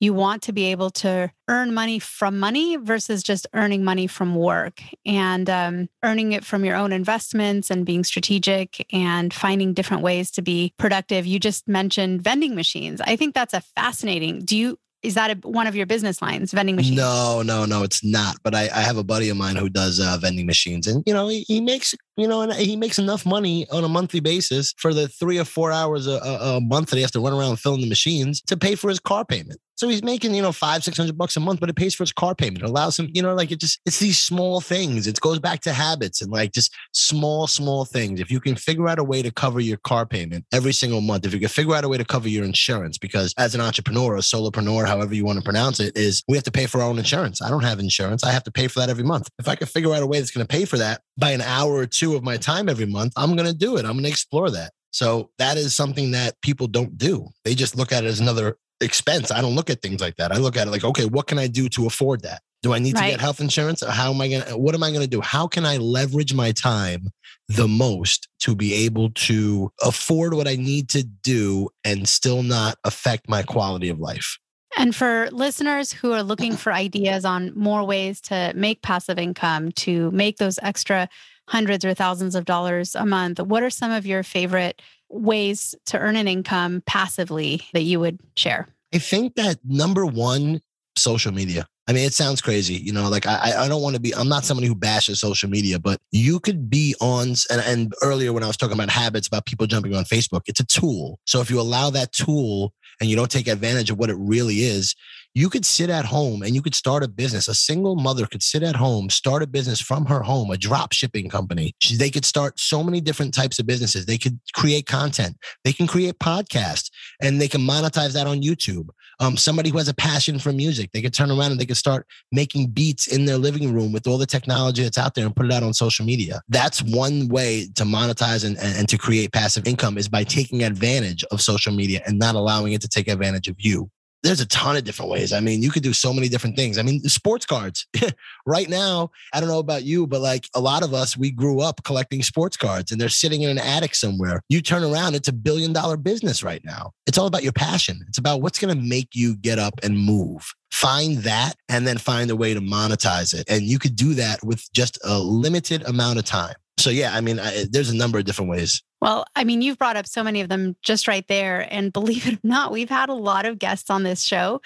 you 0.00 0.14
want 0.14 0.42
to 0.42 0.52
be 0.52 0.66
able 0.66 0.90
to 0.90 1.30
earn 1.48 1.74
money 1.74 1.98
from 1.98 2.38
money 2.38 2.76
versus 2.76 3.22
just 3.22 3.46
earning 3.54 3.84
money 3.84 4.06
from 4.06 4.34
work 4.34 4.80
and 5.04 5.48
um, 5.50 5.88
earning 6.04 6.32
it 6.32 6.44
from 6.44 6.64
your 6.64 6.76
own 6.76 6.92
investments 6.92 7.70
and 7.70 7.84
being 7.84 8.04
strategic 8.04 8.86
and 8.92 9.34
finding 9.34 9.74
different 9.74 10.02
ways 10.02 10.30
to 10.32 10.42
be 10.42 10.72
productive. 10.78 11.26
You 11.26 11.38
just 11.38 11.66
mentioned 11.66 12.22
vending 12.22 12.54
machines. 12.54 13.00
I 13.00 13.16
think 13.16 13.34
that's 13.34 13.54
a 13.54 13.60
fascinating. 13.60 14.44
Do 14.44 14.56
you 14.56 14.78
is 15.02 15.14
that 15.14 15.30
a, 15.30 15.48
one 15.48 15.66
of 15.66 15.76
your 15.76 15.86
business 15.86 16.20
lines 16.20 16.52
vending 16.52 16.74
machines 16.74 16.96
no 16.96 17.42
no 17.42 17.64
no 17.64 17.82
it's 17.84 18.02
not 18.02 18.36
but 18.42 18.54
i, 18.54 18.62
I 18.62 18.80
have 18.80 18.96
a 18.96 19.04
buddy 19.04 19.28
of 19.28 19.36
mine 19.36 19.56
who 19.56 19.68
does 19.68 20.00
uh, 20.00 20.18
vending 20.20 20.46
machines 20.46 20.86
and 20.86 21.04
you 21.06 21.14
know 21.14 21.28
he, 21.28 21.44
he 21.46 21.60
makes 21.60 21.94
you 22.18 22.26
know, 22.26 22.42
and 22.42 22.52
he 22.52 22.76
makes 22.76 22.98
enough 22.98 23.24
money 23.24 23.66
on 23.70 23.84
a 23.84 23.88
monthly 23.88 24.18
basis 24.18 24.74
for 24.76 24.92
the 24.92 25.06
three 25.06 25.38
or 25.38 25.44
four 25.44 25.70
hours 25.70 26.08
a, 26.08 26.18
a, 26.18 26.60
month 26.60 26.90
that 26.90 26.96
he 26.96 27.02
has 27.02 27.12
to 27.12 27.20
run 27.20 27.32
around 27.32 27.60
filling 27.60 27.80
the 27.80 27.88
machines 27.88 28.42
to 28.42 28.56
pay 28.56 28.74
for 28.74 28.88
his 28.88 28.98
car 28.98 29.24
payment. 29.24 29.60
So 29.76 29.88
he's 29.88 30.02
making, 30.02 30.34
you 30.34 30.42
know, 30.42 30.50
five, 30.50 30.82
six 30.82 30.96
hundred 30.96 31.16
bucks 31.16 31.36
a 31.36 31.40
month, 31.40 31.60
but 31.60 31.70
it 31.70 31.76
pays 31.76 31.94
for 31.94 32.02
his 32.02 32.12
car 32.12 32.34
payment. 32.34 32.64
It 32.64 32.68
allows 32.68 32.98
him, 32.98 33.08
you 33.14 33.22
know, 33.22 33.32
like 33.32 33.52
it 33.52 33.60
just, 33.60 33.80
it's 33.86 34.00
these 34.00 34.18
small 34.18 34.60
things. 34.60 35.06
It 35.06 35.20
goes 35.20 35.38
back 35.38 35.60
to 35.60 35.72
habits 35.72 36.20
and 36.20 36.32
like 36.32 36.50
just 36.50 36.74
small, 36.92 37.46
small 37.46 37.84
things. 37.84 38.20
If 38.20 38.28
you 38.28 38.40
can 38.40 38.56
figure 38.56 38.88
out 38.88 38.98
a 38.98 39.04
way 39.04 39.22
to 39.22 39.30
cover 39.30 39.60
your 39.60 39.76
car 39.76 40.04
payment 40.04 40.44
every 40.50 40.72
single 40.72 41.00
month, 41.00 41.26
if 41.26 41.32
you 41.32 41.38
can 41.38 41.48
figure 41.48 41.76
out 41.76 41.84
a 41.84 41.88
way 41.88 41.96
to 41.96 42.04
cover 42.04 42.28
your 42.28 42.44
insurance, 42.44 42.98
because 42.98 43.32
as 43.38 43.54
an 43.54 43.60
entrepreneur, 43.60 44.16
a 44.16 44.18
solopreneur, 44.18 44.84
however 44.88 45.14
you 45.14 45.24
want 45.24 45.38
to 45.38 45.44
pronounce 45.44 45.78
it, 45.78 45.96
is 45.96 46.24
we 46.26 46.36
have 46.36 46.44
to 46.44 46.50
pay 46.50 46.66
for 46.66 46.82
our 46.82 46.88
own 46.88 46.98
insurance. 46.98 47.40
I 47.40 47.48
don't 47.48 47.62
have 47.62 47.78
insurance. 47.78 48.24
I 48.24 48.32
have 48.32 48.42
to 48.44 48.50
pay 48.50 48.66
for 48.66 48.80
that 48.80 48.90
every 48.90 49.04
month. 49.04 49.30
If 49.38 49.46
I 49.46 49.54
can 49.54 49.68
figure 49.68 49.94
out 49.94 50.02
a 50.02 50.08
way 50.08 50.18
that's 50.18 50.32
going 50.32 50.44
to 50.44 50.52
pay 50.52 50.64
for 50.64 50.78
that 50.78 51.02
by 51.16 51.30
an 51.30 51.40
hour 51.40 51.74
or 51.74 51.86
two 51.86 52.07
of 52.14 52.22
my 52.22 52.36
time 52.36 52.68
every 52.68 52.86
month, 52.86 53.12
I'm 53.16 53.36
going 53.36 53.48
to 53.48 53.56
do 53.56 53.76
it. 53.76 53.84
I'm 53.84 53.92
going 53.92 54.04
to 54.04 54.10
explore 54.10 54.50
that. 54.50 54.72
So 54.90 55.30
that 55.38 55.56
is 55.56 55.76
something 55.76 56.12
that 56.12 56.40
people 56.42 56.66
don't 56.66 56.96
do. 56.96 57.28
They 57.44 57.54
just 57.54 57.76
look 57.76 57.92
at 57.92 58.04
it 58.04 58.08
as 58.08 58.20
another 58.20 58.56
expense. 58.80 59.30
I 59.30 59.40
don't 59.40 59.54
look 59.54 59.70
at 59.70 59.82
things 59.82 60.00
like 60.00 60.16
that. 60.16 60.32
I 60.32 60.38
look 60.38 60.56
at 60.56 60.66
it 60.66 60.70
like, 60.70 60.84
okay, 60.84 61.06
what 61.06 61.26
can 61.26 61.38
I 61.38 61.46
do 61.46 61.68
to 61.70 61.86
afford 61.86 62.22
that? 62.22 62.42
Do 62.62 62.72
I 62.72 62.78
need 62.78 62.94
right. 62.96 63.04
to 63.04 63.10
get 63.12 63.20
health 63.20 63.40
insurance? 63.40 63.84
How 63.86 64.12
am 64.12 64.20
I 64.20 64.28
going 64.28 64.42
to, 64.42 64.58
what 64.58 64.74
am 64.74 64.82
I 64.82 64.90
going 64.90 65.02
to 65.02 65.08
do? 65.08 65.20
How 65.20 65.46
can 65.46 65.64
I 65.64 65.76
leverage 65.76 66.34
my 66.34 66.52
time 66.52 67.10
the 67.48 67.68
most 67.68 68.28
to 68.40 68.56
be 68.56 68.74
able 68.86 69.10
to 69.10 69.70
afford 69.82 70.34
what 70.34 70.48
I 70.48 70.56
need 70.56 70.88
to 70.90 71.04
do 71.04 71.68
and 71.84 72.08
still 72.08 72.42
not 72.42 72.76
affect 72.84 73.28
my 73.28 73.42
quality 73.42 73.88
of 73.88 74.00
life? 74.00 74.38
And 74.76 74.94
for 74.94 75.28
listeners 75.30 75.92
who 75.92 76.12
are 76.12 76.22
looking 76.22 76.56
for 76.56 76.72
ideas 76.72 77.24
on 77.24 77.52
more 77.56 77.84
ways 77.84 78.20
to 78.22 78.52
make 78.54 78.82
passive 78.82 79.18
income, 79.18 79.72
to 79.72 80.10
make 80.10 80.38
those 80.38 80.58
extra 80.62 81.08
hundreds 81.48 81.84
or 81.84 81.94
thousands 81.94 82.34
of 82.34 82.44
dollars 82.44 82.94
a 82.94 83.06
month, 83.06 83.40
what 83.40 83.62
are 83.62 83.70
some 83.70 83.90
of 83.90 84.06
your 84.06 84.22
favorite 84.22 84.80
ways 85.08 85.74
to 85.86 85.98
earn 85.98 86.14
an 86.16 86.28
income 86.28 86.82
passively 86.86 87.62
that 87.72 87.82
you 87.82 87.98
would 87.98 88.20
share? 88.36 88.68
I 88.94 88.98
think 88.98 89.34
that 89.36 89.58
number 89.64 90.06
one, 90.06 90.60
social 90.96 91.32
media. 91.32 91.66
I 91.86 91.92
mean, 91.94 92.04
it 92.04 92.12
sounds 92.12 92.42
crazy, 92.42 92.74
you 92.74 92.92
know, 92.92 93.08
like 93.08 93.26
I, 93.26 93.64
I 93.64 93.68
don't 93.68 93.80
want 93.80 93.94
to 93.94 94.00
be, 94.00 94.14
I'm 94.14 94.28
not 94.28 94.44
somebody 94.44 94.66
who 94.66 94.74
bashes 94.74 95.20
social 95.20 95.48
media, 95.48 95.78
but 95.78 95.98
you 96.10 96.38
could 96.38 96.68
be 96.68 96.94
on, 97.00 97.28
and, 97.50 97.62
and 97.64 97.94
earlier 98.02 98.34
when 98.34 98.42
I 98.42 98.46
was 98.46 98.58
talking 98.58 98.74
about 98.74 98.90
habits 98.90 99.26
about 99.26 99.46
people 99.46 99.66
jumping 99.66 99.94
on 99.94 100.04
Facebook, 100.04 100.42
it's 100.46 100.60
a 100.60 100.66
tool. 100.66 101.18
So 101.24 101.40
if 101.40 101.50
you 101.50 101.58
allow 101.58 101.88
that 101.90 102.12
tool 102.12 102.74
and 103.00 103.08
you 103.08 103.16
don't 103.16 103.30
take 103.30 103.48
advantage 103.48 103.90
of 103.90 103.98
what 103.98 104.10
it 104.10 104.16
really 104.18 104.56
is, 104.56 104.94
you 105.34 105.48
could 105.48 105.64
sit 105.64 105.90
at 105.90 106.04
home 106.04 106.42
and 106.42 106.54
you 106.54 106.62
could 106.62 106.74
start 106.74 107.02
a 107.02 107.08
business. 107.08 107.48
A 107.48 107.54
single 107.54 107.96
mother 107.96 108.26
could 108.26 108.42
sit 108.42 108.62
at 108.62 108.76
home, 108.76 109.10
start 109.10 109.42
a 109.42 109.46
business 109.46 109.80
from 109.80 110.06
her 110.06 110.22
home, 110.22 110.50
a 110.50 110.56
drop 110.56 110.92
shipping 110.92 111.28
company. 111.28 111.74
They 111.96 112.10
could 112.10 112.24
start 112.24 112.58
so 112.58 112.82
many 112.82 113.00
different 113.00 113.34
types 113.34 113.58
of 113.58 113.66
businesses. 113.66 114.06
They 114.06 114.18
could 114.18 114.40
create 114.54 114.86
content. 114.86 115.36
They 115.64 115.72
can 115.72 115.86
create 115.86 116.18
podcasts 116.18 116.90
and 117.22 117.40
they 117.40 117.48
can 117.48 117.60
monetize 117.60 118.14
that 118.14 118.26
on 118.26 118.42
YouTube. 118.42 118.88
Um, 119.20 119.36
somebody 119.36 119.70
who 119.70 119.78
has 119.78 119.88
a 119.88 119.94
passion 119.94 120.38
for 120.38 120.52
music, 120.52 120.90
they 120.92 121.02
could 121.02 121.14
turn 121.14 121.30
around 121.30 121.52
and 121.52 121.60
they 121.60 121.66
could 121.66 121.76
start 121.76 122.06
making 122.30 122.68
beats 122.68 123.06
in 123.08 123.24
their 123.24 123.38
living 123.38 123.72
room 123.72 123.92
with 123.92 124.06
all 124.06 124.18
the 124.18 124.26
technology 124.26 124.82
that's 124.82 124.98
out 124.98 125.14
there 125.14 125.26
and 125.26 125.34
put 125.34 125.46
it 125.46 125.52
out 125.52 125.62
on 125.62 125.74
social 125.74 126.04
media. 126.04 126.40
That's 126.48 126.82
one 126.82 127.28
way 127.28 127.68
to 127.74 127.84
monetize 127.84 128.44
and, 128.44 128.56
and 128.58 128.88
to 128.88 128.96
create 128.96 129.32
passive 129.32 129.66
income 129.66 129.98
is 129.98 130.08
by 130.08 130.24
taking 130.24 130.62
advantage 130.62 131.24
of 131.24 131.40
social 131.40 131.72
media 131.72 132.00
and 132.06 132.18
not 132.18 132.34
allowing 132.34 132.72
it 132.72 132.80
to 132.82 132.88
take 132.88 133.08
advantage 133.08 133.48
of 133.48 133.56
you 133.58 133.90
there's 134.22 134.40
a 134.40 134.46
ton 134.46 134.76
of 134.76 134.84
different 134.84 135.10
ways. 135.10 135.32
I 135.32 135.40
mean, 135.40 135.62
you 135.62 135.70
could 135.70 135.82
do 135.82 135.92
so 135.92 136.12
many 136.12 136.28
different 136.28 136.56
things. 136.56 136.78
I 136.78 136.82
mean, 136.82 137.00
sports 137.02 137.46
cards. 137.46 137.86
right 138.46 138.68
now, 138.68 139.10
I 139.32 139.40
don't 139.40 139.48
know 139.48 139.58
about 139.58 139.84
you, 139.84 140.06
but 140.06 140.20
like 140.20 140.48
a 140.54 140.60
lot 140.60 140.82
of 140.82 140.92
us, 140.92 141.16
we 141.16 141.30
grew 141.30 141.60
up 141.60 141.84
collecting 141.84 142.22
sports 142.22 142.56
cards 142.56 142.90
and 142.90 143.00
they're 143.00 143.08
sitting 143.08 143.42
in 143.42 143.50
an 143.50 143.58
attic 143.58 143.94
somewhere. 143.94 144.42
You 144.48 144.60
turn 144.60 144.82
around, 144.82 145.14
it's 145.14 145.28
a 145.28 145.32
billion 145.32 145.72
dollar 145.72 145.96
business 145.96 146.42
right 146.42 146.64
now. 146.64 146.92
It's 147.06 147.18
all 147.18 147.26
about 147.26 147.44
your 147.44 147.52
passion. 147.52 148.00
It's 148.08 148.18
about 148.18 148.42
what's 148.42 148.58
going 148.58 148.76
to 148.76 148.82
make 148.82 149.14
you 149.14 149.36
get 149.36 149.58
up 149.58 149.74
and 149.82 149.98
move. 149.98 150.52
Find 150.72 151.18
that 151.18 151.54
and 151.68 151.86
then 151.86 151.98
find 151.98 152.30
a 152.30 152.36
way 152.36 152.54
to 152.54 152.60
monetize 152.60 153.34
it. 153.34 153.48
And 153.48 153.62
you 153.62 153.78
could 153.78 153.96
do 153.96 154.14
that 154.14 154.44
with 154.44 154.70
just 154.72 154.98
a 155.04 155.18
limited 155.18 155.82
amount 155.86 156.18
of 156.18 156.24
time. 156.24 156.54
So, 156.78 156.90
yeah, 156.90 157.14
I 157.14 157.20
mean, 157.20 157.40
I, 157.40 157.66
there's 157.70 157.90
a 157.90 157.96
number 157.96 158.18
of 158.18 158.24
different 158.24 158.50
ways. 158.50 158.82
Well, 159.00 159.24
I 159.36 159.44
mean, 159.44 159.62
you've 159.62 159.78
brought 159.78 159.96
up 159.96 160.06
so 160.06 160.24
many 160.24 160.40
of 160.40 160.48
them 160.48 160.76
just 160.82 161.06
right 161.06 161.26
there. 161.28 161.66
And 161.72 161.92
believe 161.98 162.26
it 162.26 162.34
or 162.34 162.40
not, 162.42 162.72
we've 162.72 162.88
had 162.88 163.08
a 163.08 163.14
lot 163.14 163.46
of 163.46 163.58
guests 163.58 163.90
on 163.90 164.02
this 164.02 164.22
show 164.22 164.60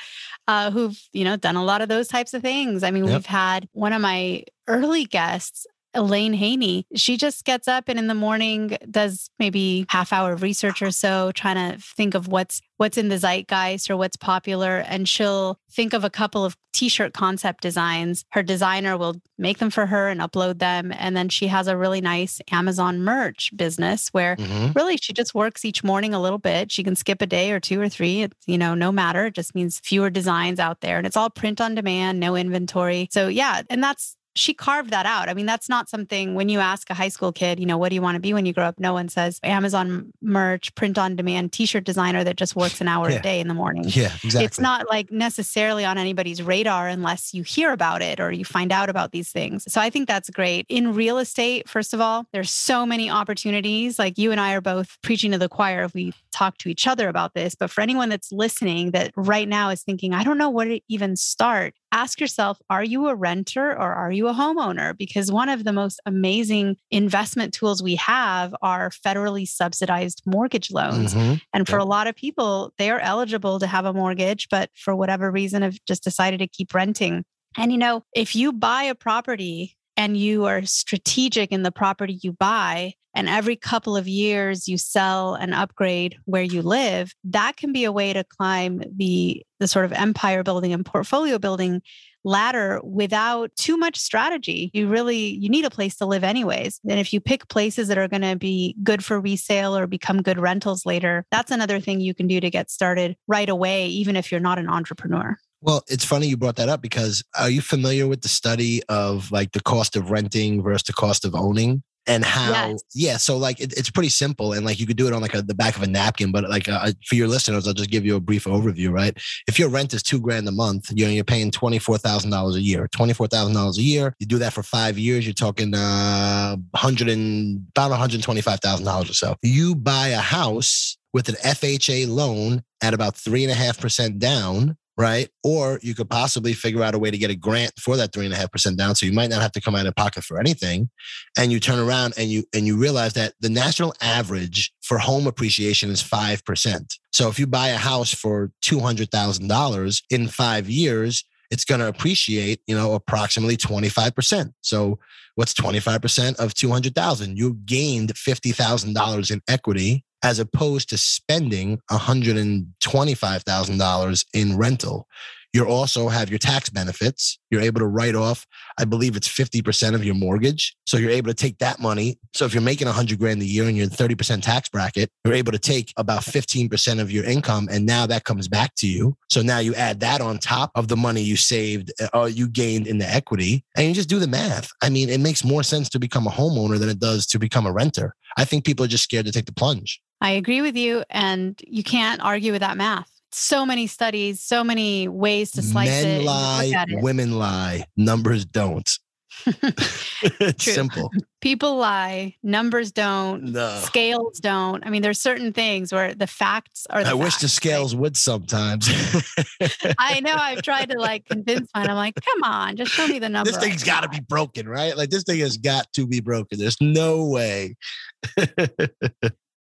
uh, 0.48 0.70
who've, 0.70 0.98
you 1.12 1.24
know, 1.24 1.36
done 1.36 1.56
a 1.56 1.64
lot 1.64 1.82
of 1.82 1.88
those 1.88 2.08
types 2.08 2.34
of 2.34 2.42
things. 2.42 2.82
I 2.82 2.90
mean, 2.90 3.04
yep. 3.04 3.14
we've 3.14 3.26
had 3.26 3.68
one 3.72 3.92
of 3.92 4.00
my 4.00 4.44
early 4.68 5.04
guests 5.04 5.66
Elaine 5.94 6.32
Haney, 6.32 6.86
she 6.94 7.16
just 7.16 7.44
gets 7.44 7.68
up 7.68 7.88
and 7.88 7.98
in 7.98 8.06
the 8.06 8.14
morning 8.14 8.76
does 8.90 9.28
maybe 9.38 9.86
half 9.88 10.12
hour 10.12 10.32
of 10.32 10.42
research 10.42 10.82
or 10.82 10.90
so, 10.90 11.32
trying 11.32 11.72
to 11.72 11.78
think 11.80 12.14
of 12.14 12.28
what's 12.28 12.60
what's 12.76 12.98
in 12.98 13.08
the 13.08 13.18
zeitgeist 13.18 13.90
or 13.90 13.96
what's 13.96 14.16
popular. 14.16 14.78
And 14.78 15.08
she'll 15.08 15.58
think 15.70 15.92
of 15.92 16.02
a 16.02 16.10
couple 16.10 16.44
of 16.44 16.56
t-shirt 16.72 17.12
concept 17.12 17.62
designs. 17.62 18.24
Her 18.30 18.42
designer 18.42 18.96
will 18.96 19.20
make 19.38 19.58
them 19.58 19.70
for 19.70 19.86
her 19.86 20.08
and 20.08 20.20
upload 20.20 20.58
them. 20.58 20.92
And 20.96 21.16
then 21.16 21.28
she 21.28 21.46
has 21.46 21.68
a 21.68 21.76
really 21.76 22.00
nice 22.00 22.40
Amazon 22.50 23.02
merch 23.02 23.52
business 23.54 24.08
where 24.08 24.36
mm-hmm. 24.36 24.72
really 24.72 24.96
she 24.96 25.12
just 25.12 25.34
works 25.34 25.64
each 25.64 25.84
morning 25.84 26.12
a 26.12 26.20
little 26.20 26.38
bit. 26.38 26.72
She 26.72 26.82
can 26.82 26.96
skip 26.96 27.22
a 27.22 27.26
day 27.26 27.52
or 27.52 27.60
two 27.60 27.80
or 27.80 27.88
three. 27.88 28.22
It's, 28.22 28.36
you 28.46 28.58
know, 28.58 28.74
no 28.74 28.90
matter. 28.90 29.26
It 29.26 29.34
just 29.34 29.54
means 29.54 29.78
fewer 29.78 30.10
designs 30.10 30.58
out 30.58 30.80
there. 30.80 30.98
And 30.98 31.06
it's 31.06 31.16
all 31.16 31.30
print 31.30 31.60
on 31.60 31.74
demand, 31.76 32.18
no 32.18 32.34
inventory. 32.34 33.08
So 33.12 33.28
yeah, 33.28 33.62
and 33.70 33.82
that's 33.82 34.16
she 34.34 34.54
carved 34.54 34.90
that 34.90 35.06
out. 35.06 35.28
I 35.28 35.34
mean, 35.34 35.46
that's 35.46 35.68
not 35.68 35.88
something 35.88 36.34
when 36.34 36.48
you 36.48 36.58
ask 36.58 36.88
a 36.90 36.94
high 36.94 37.08
school 37.08 37.32
kid, 37.32 37.60
you 37.60 37.66
know, 37.66 37.78
what 37.78 37.90
do 37.90 37.94
you 37.94 38.02
want 38.02 38.16
to 38.16 38.20
be 38.20 38.32
when 38.32 38.46
you 38.46 38.52
grow 38.52 38.64
up? 38.64 38.80
No 38.80 38.92
one 38.92 39.08
says 39.08 39.38
Amazon 39.42 40.12
merch, 40.22 40.74
print 40.74 40.98
on 40.98 41.16
demand, 41.16 41.52
t 41.52 41.66
shirt 41.66 41.84
designer 41.84 42.24
that 42.24 42.36
just 42.36 42.56
works 42.56 42.80
an 42.80 42.88
hour 42.88 43.10
yeah. 43.10 43.16
a 43.16 43.22
day 43.22 43.40
in 43.40 43.48
the 43.48 43.54
morning. 43.54 43.84
Yeah, 43.86 44.12
exactly. 44.24 44.44
It's 44.44 44.60
not 44.60 44.88
like 44.88 45.10
necessarily 45.10 45.84
on 45.84 45.98
anybody's 45.98 46.42
radar 46.42 46.88
unless 46.88 47.34
you 47.34 47.42
hear 47.42 47.72
about 47.72 48.02
it 48.02 48.20
or 48.20 48.32
you 48.32 48.44
find 48.44 48.72
out 48.72 48.88
about 48.88 49.12
these 49.12 49.30
things. 49.30 49.70
So 49.70 49.80
I 49.80 49.90
think 49.90 50.08
that's 50.08 50.30
great. 50.30 50.66
In 50.68 50.94
real 50.94 51.18
estate, 51.18 51.68
first 51.68 51.92
of 51.92 52.00
all, 52.00 52.26
there's 52.32 52.50
so 52.50 52.86
many 52.86 53.10
opportunities. 53.10 53.98
Like 53.98 54.18
you 54.18 54.32
and 54.32 54.40
I 54.40 54.54
are 54.54 54.60
both 54.60 54.98
preaching 55.02 55.32
to 55.32 55.38
the 55.38 55.48
choir 55.48 55.84
if 55.84 55.94
we 55.94 56.12
talk 56.32 56.58
to 56.58 56.68
each 56.68 56.86
other 56.86 57.08
about 57.08 57.34
this. 57.34 57.54
But 57.54 57.70
for 57.70 57.80
anyone 57.80 58.08
that's 58.08 58.32
listening 58.32 58.92
that 58.92 59.12
right 59.16 59.48
now 59.48 59.68
is 59.70 59.82
thinking, 59.82 60.14
I 60.14 60.24
don't 60.24 60.38
know 60.38 60.50
where 60.50 60.66
to 60.66 60.80
even 60.88 61.16
start, 61.16 61.74
ask 61.92 62.20
yourself 62.20 62.58
are 62.70 62.82
you 62.82 63.06
a 63.06 63.14
renter 63.14 63.70
or 63.70 63.92
are 63.92 64.10
you 64.10 64.28
a 64.28 64.34
homeowner? 64.34 64.96
Because 64.96 65.30
one 65.30 65.48
of 65.48 65.64
the 65.64 65.72
most 65.72 66.00
amazing 66.06 66.76
investment 66.90 67.54
tools 67.54 67.82
we 67.82 67.96
have 67.96 68.54
are 68.62 68.90
federally 68.90 69.46
subsidized 69.46 70.22
mortgage 70.26 70.70
loans. 70.70 71.14
Mm-hmm. 71.14 71.34
And 71.52 71.68
for 71.68 71.78
a 71.78 71.84
lot 71.84 72.06
of 72.06 72.16
people, 72.16 72.72
they 72.78 72.90
are 72.90 73.00
eligible 73.00 73.60
to 73.60 73.66
have 73.66 73.84
a 73.84 73.92
mortgage, 73.92 74.48
but 74.50 74.70
for 74.74 74.96
whatever 74.96 75.30
reason 75.30 75.62
have 75.62 75.78
just 75.86 76.02
decided 76.02 76.38
to 76.38 76.48
keep 76.48 76.74
renting. 76.74 77.24
And 77.56 77.70
you 77.70 77.78
know, 77.78 78.02
if 78.14 78.34
you 78.34 78.52
buy 78.52 78.84
a 78.84 78.94
property 78.94 79.76
and 79.96 80.16
you 80.16 80.46
are 80.46 80.62
strategic 80.62 81.52
in 81.52 81.62
the 81.62 81.72
property 81.72 82.18
you 82.22 82.32
buy, 82.32 82.94
and 83.14 83.28
every 83.28 83.56
couple 83.56 83.96
of 83.96 84.08
years 84.08 84.68
you 84.68 84.78
sell 84.78 85.34
and 85.34 85.54
upgrade 85.54 86.16
where 86.24 86.42
you 86.42 86.62
live, 86.62 87.12
that 87.24 87.56
can 87.56 87.72
be 87.72 87.84
a 87.84 87.92
way 87.92 88.12
to 88.12 88.24
climb 88.24 88.82
the, 88.96 89.44
the 89.60 89.68
sort 89.68 89.84
of 89.84 89.92
empire 89.92 90.42
building 90.42 90.72
and 90.72 90.86
portfolio 90.86 91.38
building 91.38 91.82
ladder 92.24 92.80
without 92.84 93.54
too 93.56 93.76
much 93.76 93.98
strategy. 93.98 94.70
You 94.72 94.88
really 94.88 95.16
you 95.16 95.48
need 95.48 95.64
a 95.64 95.70
place 95.70 95.96
to 95.96 96.06
live 96.06 96.24
anyways. 96.24 96.80
And 96.88 97.00
if 97.00 97.12
you 97.12 97.20
pick 97.20 97.48
places 97.48 97.88
that 97.88 97.98
are 97.98 98.08
going 98.08 98.22
to 98.22 98.36
be 98.36 98.76
good 98.82 99.04
for 99.04 99.20
resale 99.20 99.76
or 99.76 99.86
become 99.86 100.22
good 100.22 100.38
rentals 100.38 100.86
later, 100.86 101.26
that's 101.30 101.50
another 101.50 101.80
thing 101.80 102.00
you 102.00 102.14
can 102.14 102.28
do 102.28 102.40
to 102.40 102.50
get 102.50 102.70
started 102.70 103.16
right 103.26 103.48
away 103.48 103.86
even 103.88 104.16
if 104.16 104.30
you're 104.30 104.40
not 104.40 104.58
an 104.58 104.68
entrepreneur. 104.68 105.36
Well, 105.62 105.82
it's 105.88 106.04
funny 106.04 106.26
you 106.26 106.36
brought 106.36 106.56
that 106.56 106.68
up 106.68 106.82
because 106.82 107.24
are 107.38 107.48
you 107.48 107.62
familiar 107.62 108.06
with 108.06 108.20
the 108.20 108.28
study 108.28 108.82
of 108.88 109.30
like 109.32 109.52
the 109.52 109.62
cost 109.62 109.96
of 109.96 110.10
renting 110.10 110.62
versus 110.62 110.82
the 110.82 110.92
cost 110.92 111.24
of 111.24 111.34
owning? 111.34 111.82
and 112.06 112.24
how 112.24 112.50
yes. 112.50 112.82
yeah 112.94 113.16
so 113.16 113.36
like 113.36 113.60
it, 113.60 113.72
it's 113.76 113.90
pretty 113.90 114.08
simple 114.08 114.52
and 114.52 114.66
like 114.66 114.80
you 114.80 114.86
could 114.86 114.96
do 114.96 115.06
it 115.06 115.12
on 115.12 115.22
like 115.22 115.34
a, 115.34 115.42
the 115.42 115.54
back 115.54 115.76
of 115.76 115.82
a 115.82 115.86
napkin 115.86 116.32
but 116.32 116.48
like 116.48 116.68
uh, 116.68 116.90
for 117.06 117.14
your 117.14 117.28
listeners 117.28 117.66
i'll 117.66 117.74
just 117.74 117.90
give 117.90 118.04
you 118.04 118.16
a 118.16 118.20
brief 118.20 118.44
overview 118.44 118.90
right 118.90 119.16
if 119.46 119.58
your 119.58 119.68
rent 119.68 119.94
is 119.94 120.02
two 120.02 120.20
grand 120.20 120.48
a 120.48 120.52
month 120.52 120.90
you 120.94 121.04
know 121.04 121.10
you're 121.10 121.24
paying 121.24 121.50
$24000 121.50 122.54
a 122.54 122.60
year 122.60 122.88
$24000 122.88 123.76
a 123.76 123.82
year 123.82 124.16
you 124.18 124.26
do 124.26 124.38
that 124.38 124.52
for 124.52 124.62
five 124.62 124.98
years 124.98 125.24
you're 125.24 125.32
talking 125.32 125.74
uh 125.74 126.56
100 126.56 127.08
and 127.08 127.64
about 127.76 127.92
$125000 127.92 129.10
or 129.10 129.12
so 129.12 129.36
you 129.42 129.74
buy 129.74 130.08
a 130.08 130.18
house 130.18 130.96
with 131.12 131.28
an 131.28 131.36
fha 131.36 132.08
loan 132.08 132.62
at 132.82 132.94
about 132.94 133.16
three 133.16 133.44
and 133.44 133.52
a 133.52 133.56
half 133.56 133.78
percent 133.78 134.18
down 134.18 134.76
right? 134.96 135.28
Or 135.42 135.78
you 135.82 135.94
could 135.94 136.10
possibly 136.10 136.52
figure 136.52 136.82
out 136.82 136.94
a 136.94 136.98
way 136.98 137.10
to 137.10 137.18
get 137.18 137.30
a 137.30 137.34
grant 137.34 137.72
for 137.78 137.96
that 137.96 138.12
three 138.12 138.24
and 138.24 138.34
a 138.34 138.36
half 138.36 138.50
percent 138.50 138.76
down. 138.76 138.94
So 138.94 139.06
you 139.06 139.12
might 139.12 139.30
not 139.30 139.42
have 139.42 139.52
to 139.52 139.60
come 139.60 139.74
out 139.74 139.86
of 139.86 139.94
pocket 139.94 140.24
for 140.24 140.38
anything. 140.38 140.90
And 141.38 141.50
you 141.50 141.60
turn 141.60 141.78
around 141.78 142.14
and 142.16 142.28
you 142.28 142.44
and 142.54 142.66
you 142.66 142.76
realize 142.76 143.14
that 143.14 143.34
the 143.40 143.48
national 143.48 143.94
average 144.00 144.72
for 144.82 144.98
home 144.98 145.26
appreciation 145.26 145.90
is 145.90 146.02
five 146.02 146.44
percent. 146.44 146.98
So 147.12 147.28
if 147.28 147.38
you 147.38 147.46
buy 147.46 147.68
a 147.68 147.78
house 147.78 148.12
for 148.12 148.52
two 148.60 148.80
hundred 148.80 149.10
thousand 149.10 149.48
dollars 149.48 150.02
in 150.10 150.28
five 150.28 150.68
years, 150.68 151.24
it's 151.50 151.66
going 151.66 151.80
to 151.80 151.88
appreciate, 151.88 152.60
you 152.66 152.74
know, 152.74 152.94
approximately 152.94 153.58
25%. 153.58 154.54
So 154.62 154.98
what's 155.34 155.52
25% 155.52 156.36
of 156.36 156.54
200,000? 156.54 157.36
You 157.36 157.58
gained 157.66 158.14
$50,000 158.14 159.30
in 159.30 159.42
equity 159.46 160.02
as 160.22 160.38
opposed 160.38 160.88
to 160.90 160.98
spending 160.98 161.80
$125,000 161.90 164.24
in 164.32 164.56
rental. 164.56 165.08
You 165.52 165.66
also 165.66 166.08
have 166.08 166.30
your 166.30 166.38
tax 166.38 166.70
benefits. 166.70 167.38
You're 167.50 167.60
able 167.60 167.80
to 167.80 167.86
write 167.86 168.14
off, 168.14 168.46
I 168.78 168.86
believe 168.86 169.16
it's 169.16 169.28
50% 169.28 169.94
of 169.94 170.02
your 170.02 170.14
mortgage. 170.14 170.74
So 170.86 170.96
you're 170.96 171.10
able 171.10 171.28
to 171.28 171.34
take 171.34 171.58
that 171.58 171.78
money. 171.78 172.18
So 172.32 172.46
if 172.46 172.54
you're 172.54 172.62
making 172.62 172.86
100 172.86 173.18
grand 173.18 173.42
a 173.42 173.44
year 173.44 173.64
and 173.64 173.76
you're 173.76 173.84
in 173.84 173.90
30% 173.90 174.42
tax 174.42 174.70
bracket, 174.70 175.10
you're 175.24 175.34
able 175.34 175.52
to 175.52 175.58
take 175.58 175.92
about 175.98 176.22
15% 176.22 177.00
of 177.00 177.10
your 177.10 177.24
income 177.24 177.68
and 177.70 177.84
now 177.84 178.06
that 178.06 178.24
comes 178.24 178.48
back 178.48 178.74
to 178.76 178.88
you. 178.88 179.14
So 179.28 179.42
now 179.42 179.58
you 179.58 179.74
add 179.74 180.00
that 180.00 180.22
on 180.22 180.38
top 180.38 180.70
of 180.74 180.88
the 180.88 180.96
money 180.96 181.20
you 181.20 181.36
saved 181.36 181.92
or 182.14 182.22
uh, 182.22 182.26
you 182.26 182.48
gained 182.48 182.86
in 182.86 182.96
the 182.96 183.08
equity 183.08 183.64
and 183.76 183.86
you 183.86 183.94
just 183.94 184.08
do 184.08 184.18
the 184.18 184.26
math. 184.26 184.70
I 184.82 184.88
mean, 184.88 185.10
it 185.10 185.20
makes 185.20 185.44
more 185.44 185.62
sense 185.62 185.90
to 185.90 185.98
become 185.98 186.26
a 186.26 186.30
homeowner 186.30 186.78
than 186.78 186.88
it 186.88 186.98
does 186.98 187.26
to 187.26 187.38
become 187.38 187.66
a 187.66 187.72
renter. 187.72 188.14
I 188.38 188.46
think 188.46 188.64
people 188.64 188.86
are 188.86 188.88
just 188.88 189.04
scared 189.04 189.26
to 189.26 189.32
take 189.32 189.46
the 189.46 189.52
plunge. 189.52 190.00
I 190.22 190.30
agree 190.30 190.62
with 190.62 190.76
you. 190.76 191.04
And 191.10 191.60
you 191.66 191.82
can't 191.82 192.22
argue 192.22 192.52
with 192.52 192.60
that 192.60 192.76
math. 192.76 193.10
So 193.32 193.64
many 193.64 193.86
studies, 193.86 194.42
so 194.42 194.62
many 194.62 195.08
ways 195.08 195.52
to 195.52 195.62
slice 195.62 195.88
Men 195.88 196.06
it. 196.06 196.16
Men 196.18 196.26
lie, 196.26 196.86
women 197.00 197.38
lie, 197.38 197.86
numbers 197.96 198.44
don't. 198.44 198.88
it's 199.46 200.64
simple. 200.64 201.10
People 201.40 201.76
lie, 201.76 202.36
numbers 202.42 202.92
don't, 202.92 203.52
no. 203.52 203.80
scales 203.82 204.38
don't. 204.38 204.86
I 204.86 204.90
mean, 204.90 205.02
there's 205.02 205.20
certain 205.20 205.52
things 205.52 205.92
where 205.92 206.14
the 206.14 206.26
facts 206.26 206.86
are. 206.90 207.02
The 207.02 207.08
I 207.08 207.12
facts, 207.12 207.24
wish 207.24 207.36
the 207.38 207.48
scales 207.48 207.94
right? 207.94 208.02
would 208.02 208.16
sometimes. 208.16 208.88
I 209.98 210.20
know. 210.20 210.34
I've 210.34 210.62
tried 210.62 210.90
to 210.90 210.98
like 210.98 211.24
convince 211.26 211.68
mine. 211.74 211.88
I'm 211.88 211.96
like, 211.96 212.14
come 212.14 212.44
on, 212.44 212.76
just 212.76 212.92
show 212.92 213.08
me 213.08 213.18
the 213.18 213.28
number. 213.28 213.50
This 213.50 213.60
thing's 213.60 213.82
got 213.82 214.02
to 214.02 214.08
be 214.08 214.20
broken, 214.20 214.68
right? 214.68 214.96
Like 214.96 215.10
this 215.10 215.24
thing 215.24 215.40
has 215.40 215.56
got 215.56 215.90
to 215.94 216.06
be 216.06 216.20
broken. 216.20 216.58
There's 216.58 216.80
no 216.80 217.24
way. 217.24 217.76